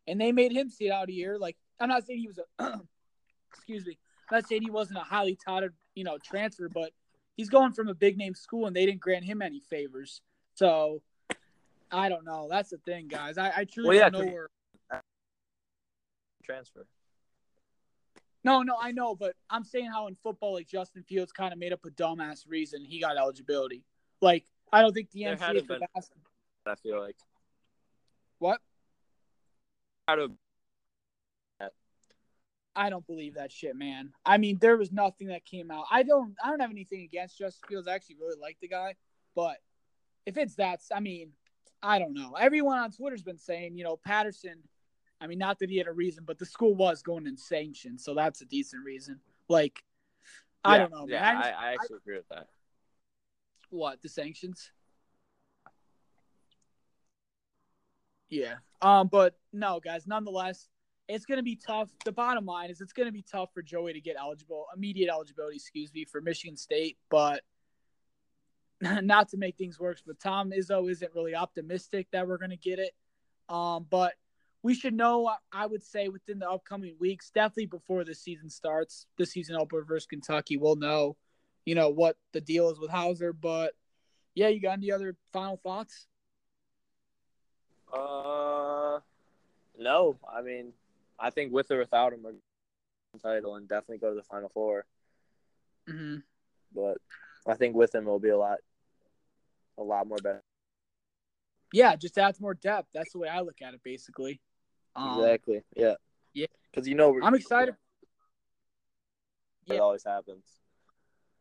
and 0.08 0.20
they 0.20 0.32
made 0.32 0.52
him 0.52 0.70
sit 0.70 0.92
out 0.92 1.10
a 1.10 1.14
year. 1.14 1.38
Like 1.38 1.58
I'm 1.80 1.90
not 1.90 2.06
saying 2.06 2.20
he 2.20 2.28
was 2.28 2.40
a, 2.60 2.82
excuse 3.54 3.86
me, 3.86 3.98
not 4.32 4.48
saying 4.48 4.62
he 4.64 4.72
wasn't 4.72 4.98
a 4.98 5.02
highly 5.04 5.36
touted, 5.36 5.74
you 5.96 6.04
know, 6.04 6.18
transfer, 6.18 6.70
but 6.70 6.92
he's 7.36 7.50
going 7.50 7.74
from 7.74 7.88
a 7.90 7.94
big 7.94 8.18
name 8.18 8.34
school, 8.34 8.66
and 8.68 8.76
they 8.76 8.86
didn't 8.86 9.02
grant 9.02 9.26
him 9.26 9.42
any 9.42 9.60
favors. 9.60 10.22
So 10.56 11.02
I 11.92 12.10
don't 12.10 12.24
know. 12.26 12.48
That's 12.50 12.70
the 12.70 12.78
thing, 12.78 13.08
guys. 13.08 13.38
I, 13.38 13.52
I 13.58 13.66
truly 13.66 13.90
Well, 13.90 13.98
yeah, 13.98 14.10
don't 14.10 14.26
know 14.26 14.32
where. 14.32 14.50
Transfer. 16.44 16.86
No, 18.44 18.64
no, 18.64 18.76
I 18.82 18.92
know, 18.92 19.14
but 19.14 19.36
I'm 19.50 19.64
saying 19.64 19.86
how 19.92 20.08
in 20.08 20.16
football, 20.16 20.54
like 20.54 20.68
Justin 20.68 21.04
Fields 21.04 21.32
kind 21.32 21.54
of 21.54 21.60
made 21.60 21.72
up 21.74 21.86
a 21.86 21.92
dumbass 21.92 22.48
reason 22.48 22.84
he 22.84 23.00
got 23.00 23.16
eligibility. 23.18 23.84
Like 24.22 24.46
I 24.74 24.82
don't 24.82 24.94
think 24.94 25.12
the 25.12 25.26
There 25.26 25.36
NCAA 25.36 25.68
been- 25.68 25.82
I 26.66 26.76
feel 26.76 27.00
like 27.00 27.16
What? 28.40 28.60
out 30.08 30.20
of 30.20 30.32
I 32.76 32.90
don't 32.90 33.06
believe 33.06 33.36
that 33.36 33.52
shit, 33.52 33.76
man. 33.76 34.14
I 34.26 34.38
mean, 34.38 34.58
there 34.60 34.78
was 34.78 34.92
nothing 34.92 35.28
that 35.28 35.44
came 35.46 35.72
out. 35.72 35.86
I 35.92 36.04
don't. 36.04 36.36
I 36.44 36.50
don't 36.50 36.62
have 36.62 36.72
anything 36.72 37.02
against 37.04 37.38
Justin 37.38 37.68
Fields. 37.68 37.88
I 37.88 37.96
actually 37.96 38.16
really 38.20 38.40
like 38.40 38.58
the 38.62 38.68
guy, 38.70 38.96
but 39.36 39.58
if 40.26 40.38
it's 40.38 40.56
that, 40.56 40.80
I 40.94 41.00
mean, 41.02 41.32
I 41.84 42.00
don't 42.00 42.14
know. 42.14 42.36
Everyone 42.40 42.78
on 42.80 42.92
Twitter's 42.92 43.24
been 43.24 43.38
saying, 43.38 43.76
you 43.76 43.84
know, 43.84 43.98
Patterson. 43.98 44.60
I 45.20 45.28
mean, 45.28 45.38
not 45.38 45.60
that 45.60 45.70
he 45.70 45.78
had 45.78 45.88
a 45.88 45.92
reason, 45.92 46.24
but 46.26 46.40
the 46.40 46.46
school 46.46 46.74
was 46.74 47.04
going 47.04 47.28
in 47.28 47.38
sanctions, 47.38 48.04
so 48.04 48.16
that's 48.16 48.42
a 48.42 48.46
decent 48.46 48.84
reason. 48.84 49.20
Like, 49.50 49.84
I 50.64 50.78
don't 50.80 50.92
know, 50.92 51.06
Yeah, 51.08 51.22
man. 51.22 51.36
I 51.36 51.40
I, 51.40 51.44
just- 51.44 51.60
I 51.60 51.74
actually 51.74 51.98
agree 51.98 52.16
with 52.18 52.30
that. 52.30 52.48
What 53.70 54.02
the 54.02 54.10
sanctions? 54.10 54.72
Yeah. 58.30 58.56
Um. 58.82 59.08
But 59.08 59.38
no, 59.52 59.80
guys. 59.80 60.08
Nonetheless, 60.08 60.68
it's 61.14 61.26
going 61.26 61.38
to 61.38 61.44
be 61.44 61.56
tough. 61.56 61.90
The 62.06 62.12
bottom 62.12 62.46
line 62.46 62.70
is 62.70 62.82
it's 62.82 62.94
going 62.94 63.08
to 63.08 63.12
be 63.12 63.24
tough 63.24 63.54
for 63.54 63.62
Joey 63.62 63.94
to 63.94 64.02
get 64.02 64.16
eligible, 64.20 64.66
immediate 64.76 65.10
eligibility, 65.10 65.58
excuse 65.58 65.94
me, 65.94 66.06
for 66.06 66.22
Michigan 66.22 66.58
State. 66.58 66.98
But 67.10 67.42
not 68.82 69.30
to 69.30 69.38
make 69.38 69.58
things 69.58 69.80
worse, 69.80 70.02
but 70.06 70.20
Tom 70.20 70.52
Izzo 70.52 70.90
isn't 70.90 71.12
really 71.16 71.36
optimistic 71.36 72.08
that 72.12 72.28
we're 72.28 72.38
going 72.38 72.52
to 72.52 72.58
get 72.58 72.80
it. 72.80 72.94
Um. 73.50 73.86
But 73.90 74.14
we 74.64 74.76
should 74.76 74.94
know. 74.94 75.32
I 75.52 75.66
would 75.66 75.84
say 75.84 76.08
within 76.08 76.40
the 76.40 76.50
upcoming 76.50 76.96
weeks, 77.00 77.32
definitely 77.32 77.66
before 77.66 78.04
the 78.04 78.16
season 78.16 78.50
starts, 78.50 79.08
the 79.18 79.26
season 79.26 79.56
opener 79.56 79.84
versus 79.84 80.08
Kentucky, 80.08 80.58
we'll 80.58 80.76
know 80.76 81.18
you 81.66 81.76
know 81.76 81.90
what 81.90 82.18
the 82.34 82.42
deal 82.42 82.70
is 82.70 82.80
with 82.80 82.90
Hauser. 82.90 83.34
But 83.34 83.74
yeah, 84.36 84.48
you 84.48 84.60
got 84.60 84.78
any 84.78 84.92
other 84.92 85.16
final 85.32 85.58
thoughts? 85.58 86.08
Uh, 87.92 89.00
no. 89.78 90.18
I 90.32 90.42
mean, 90.42 90.74
I 91.22 91.30
think 91.30 91.54
with 91.54 91.70
or 91.72 91.78
without 91.80 92.14
him, 92.14 92.24
we're 92.24 92.32
gonna 92.32 92.42
win 93.14 93.20
the 93.22 93.30
title 93.30 93.56
and 93.56 93.68
definitely 93.68 94.00
go 94.00 94.10
to 94.10 94.16
the 94.16 94.24
final 94.24 94.50
four. 94.50 94.86
Mm-hmm. 95.88 96.18
But 96.74 96.98
I 97.48 97.54
think 97.56 97.76
with 97.76 97.94
him, 97.94 98.04
it'll 98.04 98.20
be 98.20 98.30
a 98.30 98.38
lot, 98.38 98.58
a 99.78 99.84
lot 99.84 100.08
more 100.08 100.18
better. 100.18 100.44
Yeah, 101.74 101.96
just 101.96 102.18
adds 102.18 102.42
more 102.42 102.54
depth. 102.54 102.90
That's 102.94 103.12
the 103.14 103.20
way 103.20 103.28
I 103.30 103.42
look 103.42 103.62
at 103.62 103.74
it, 103.74 103.82
basically. 103.84 104.42
Um, 104.96 105.20
exactly. 105.20 105.62
Yeah. 105.76 105.96
yeah. 106.34 106.48
Because 106.70 106.88
you 106.88 106.96
know, 106.96 107.12
we're- 107.12 107.26
I'm 107.26 107.36
excited. 107.36 107.76
It 109.68 109.76
Yeah. 109.76 109.80
always 109.80 110.04
happens. 110.04 110.44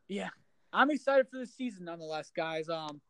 Yeah, 0.08 0.28
I'm 0.72 0.90
excited 0.90 1.28
for 1.28 1.38
the 1.38 1.46
season, 1.46 1.84
nonetheless, 1.86 2.30
guys. 2.30 2.68
Um, 2.68 3.00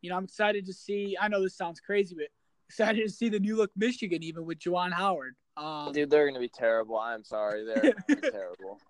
you 0.00 0.10
know, 0.10 0.16
I'm 0.16 0.24
excited 0.24 0.66
to 0.66 0.72
see. 0.72 1.16
I 1.20 1.28
know 1.28 1.42
this 1.42 1.56
sounds 1.56 1.80
crazy, 1.80 2.14
but 2.14 2.28
excited 2.68 3.02
to 3.02 3.12
see 3.12 3.28
the 3.28 3.40
new 3.40 3.56
look 3.56 3.70
Michigan, 3.76 4.22
even 4.22 4.44
with 4.44 4.58
Juwan 4.58 4.92
Howard. 4.92 5.36
Um, 5.56 5.92
Dude, 5.92 6.10
they're 6.10 6.26
gonna 6.26 6.40
be 6.40 6.48
terrible. 6.48 6.98
I'm 6.98 7.24
sorry, 7.24 7.64
they're 7.64 7.82
gonna 7.82 7.94
be 8.08 8.14
terrible. 8.30 8.80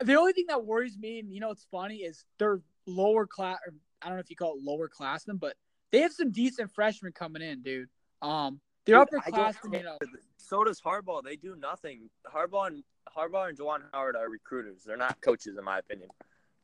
the 0.00 0.14
only 0.14 0.32
thing 0.32 0.46
that 0.48 0.64
worries 0.64 0.98
me, 0.98 1.20
and 1.20 1.32
you 1.32 1.40
know, 1.40 1.48
what's 1.48 1.66
funny 1.70 1.96
is 1.96 2.24
they're 2.38 2.60
lower 2.86 3.26
class. 3.26 3.58
Or 3.66 3.74
I 4.02 4.08
don't 4.08 4.16
know 4.16 4.20
if 4.20 4.30
you 4.30 4.36
call 4.36 4.56
it 4.56 4.62
lower 4.62 4.88
classmen, 4.88 5.36
but 5.36 5.56
they 5.90 6.00
have 6.00 6.12
some 6.12 6.30
decent 6.30 6.70
freshmen 6.72 7.12
coming 7.12 7.42
in, 7.42 7.62
dude. 7.62 7.88
Um, 8.20 8.60
they're 8.84 9.04
Dude, 9.04 9.20
I 9.24 9.30
don't 9.30 9.40
upperclassmen, 9.40 9.78
you 9.78 9.84
know. 9.84 9.98
So 10.36 10.64
does 10.64 10.80
Harbaugh. 10.80 11.22
They 11.22 11.36
do 11.36 11.56
nothing. 11.56 12.10
Harbaugh 12.26 12.66
and 12.68 12.82
Harbaugh 13.16 13.48
and 13.48 13.58
Juwan 13.58 13.80
Howard 13.92 14.16
are 14.16 14.28
recruiters. 14.28 14.82
They're 14.84 14.96
not 14.96 15.20
coaches, 15.20 15.56
in 15.56 15.64
my 15.64 15.78
opinion. 15.78 16.08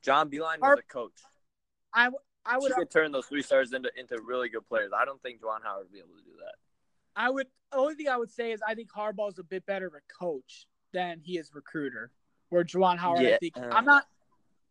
John 0.03 0.31
Beilein 0.31 0.61
was 0.61 0.79
a 0.79 0.93
coach. 0.93 1.21
I 1.95 2.11
I 2.45 2.59
would 2.59 2.73
He 2.73 2.75
could 2.75 2.91
turn 2.91 3.13
those 3.13 3.27
three 3.27 3.43
stars 3.43 3.73
into 3.73 3.91
into 3.97 4.21
really 4.23 4.49
good 4.49 4.67
players. 4.69 4.91
I 4.97 5.05
don't 5.05 5.21
think 5.23 5.41
Juwan 5.41 5.63
Howard 5.63 5.85
would 5.85 5.93
be 5.93 5.99
able 5.99 6.17
to 6.17 6.25
do 6.25 6.37
that. 6.39 6.55
I 7.19 7.29
would 7.29 7.49
only 7.73 7.97
thing 7.97 8.09
I 8.09 8.17
would 8.17 8.31
say 8.31 8.53
is 8.53 8.61
I 8.67 8.75
think 8.75 8.91
Harbaugh's 8.91 9.39
a 9.39 9.43
bit 9.43 9.67
better 9.67 9.89
of 9.89 9.95
a 9.95 10.25
coach 10.25 10.67
than 10.95 11.21
he 11.23 11.37
is 11.37 11.51
recruiter. 11.53 12.13
Where 12.51 12.65
Juwan 12.65 12.97
Howard, 12.97 13.27
I 13.27 13.37
think 13.37 13.59
I'm 13.59 13.85
not 13.85 14.05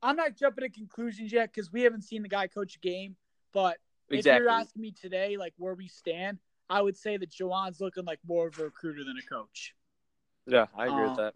I'm 0.02 0.16
not 0.16 0.36
jumping 0.36 0.64
to 0.64 0.70
conclusions 0.70 1.32
yet 1.32 1.54
because 1.54 1.72
we 1.72 1.82
haven't 1.82 2.04
seen 2.04 2.24
the 2.24 2.30
guy 2.30 2.48
coach 2.48 2.78
a 2.78 2.80
game. 2.80 3.16
But 3.54 3.78
if 4.10 4.26
you're 4.26 4.50
asking 4.50 4.82
me 4.82 4.92
today, 4.92 5.38
like 5.38 5.54
where 5.58 5.76
we 5.76 5.88
stand, 5.88 6.40
I 6.70 6.82
would 6.82 6.98
say 6.98 7.18
that 7.18 7.30
Juwan's 7.30 7.82
looking 7.82 8.06
like 8.06 8.20
more 8.26 8.48
of 8.48 8.58
a 8.58 8.64
recruiter 8.64 9.04
than 9.04 9.16
a 9.18 9.28
coach. 9.28 9.76
Yeah, 10.48 10.66
I 10.76 10.86
agree 10.86 11.04
Um, 11.04 11.10
with 11.10 11.18
that. 11.18 11.34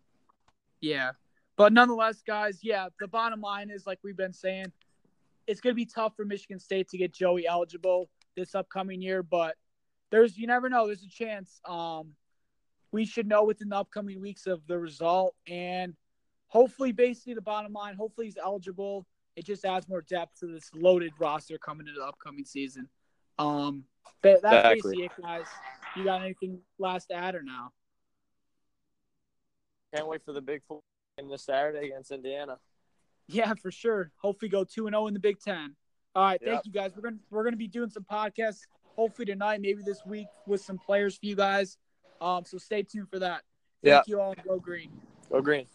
Yeah. 0.79 1.11
But 1.57 1.73
nonetheless, 1.73 2.23
guys, 2.25 2.63
yeah, 2.63 2.87
the 2.99 3.07
bottom 3.07 3.41
line 3.41 3.69
is 3.69 3.85
like 3.85 3.99
we've 4.03 4.17
been 4.17 4.33
saying, 4.33 4.71
it's 5.45 5.59
gonna 5.59 5.75
be 5.75 5.85
tough 5.85 6.15
for 6.15 6.25
Michigan 6.25 6.59
State 6.59 6.87
to 6.89 6.97
get 6.97 7.13
Joey 7.13 7.45
eligible 7.45 8.09
this 8.35 8.55
upcoming 8.55 9.01
year, 9.01 9.21
but 9.21 9.57
there's 10.11 10.37
you 10.37 10.45
never 10.47 10.69
know, 10.69 10.85
there's 10.87 11.03
a 11.03 11.09
chance. 11.09 11.59
Um 11.67 12.13
we 12.91 13.05
should 13.05 13.25
know 13.27 13.45
within 13.45 13.69
the 13.69 13.77
upcoming 13.77 14.19
weeks 14.21 14.47
of 14.47 14.67
the 14.67 14.77
result 14.77 15.33
and 15.47 15.95
hopefully 16.47 16.91
basically 16.91 17.33
the 17.33 17.41
bottom 17.41 17.71
line, 17.71 17.95
hopefully 17.95 18.27
he's 18.27 18.37
eligible. 18.37 19.05
It 19.37 19.45
just 19.45 19.63
adds 19.63 19.87
more 19.87 20.01
depth 20.01 20.39
to 20.41 20.47
this 20.47 20.69
loaded 20.75 21.13
roster 21.17 21.57
coming 21.57 21.87
into 21.87 21.99
the 21.99 22.05
upcoming 22.05 22.45
season. 22.45 22.89
Um 23.39 23.85
but 24.21 24.41
that's 24.41 24.67
Exactly. 24.67 24.75
basically 24.97 25.05
it, 25.05 25.11
guys. 25.23 25.45
You 25.95 26.03
got 26.03 26.21
anything 26.21 26.59
last 26.79 27.07
to 27.07 27.15
add 27.15 27.35
or 27.35 27.43
now? 27.43 27.71
Can't 29.95 30.07
wait 30.07 30.23
for 30.23 30.33
the 30.33 30.41
big 30.41 30.61
four 30.67 30.81
game 31.17 31.29
this 31.29 31.43
Saturday 31.43 31.87
against 31.87 32.11
Indiana. 32.11 32.57
Yeah, 33.27 33.53
for 33.53 33.71
sure. 33.71 34.11
Hopefully 34.21 34.49
go 34.49 34.63
two 34.63 34.87
and 34.87 34.93
zero 34.93 35.07
in 35.07 35.13
the 35.13 35.19
Big 35.19 35.39
Ten. 35.39 35.75
All 36.15 36.23
right, 36.23 36.39
thank 36.43 36.57
Yep. 36.57 36.65
you 36.65 36.71
guys. 36.71 36.91
We're 36.95 37.01
gonna 37.03 37.17
we're 37.29 37.43
gonna 37.43 37.57
be 37.57 37.67
doing 37.67 37.89
some 37.89 38.03
podcasts 38.03 38.61
hopefully 39.01 39.25
tonight, 39.25 39.59
maybe 39.61 39.81
this 39.83 40.05
week 40.05 40.27
with 40.45 40.61
some 40.61 40.77
players 40.77 41.17
for 41.17 41.25
you 41.25 41.35
guys. 41.35 41.77
Um, 42.21 42.45
so 42.45 42.59
stay 42.59 42.83
tuned 42.83 43.09
for 43.09 43.17
that. 43.17 43.41
Thank 43.83 43.93
Yeah. 43.93 44.01
you 44.05 44.21
all. 44.21 44.35
Go 44.47 44.59
green. 44.59 44.91
Go 45.31 45.41
green. 45.41 45.65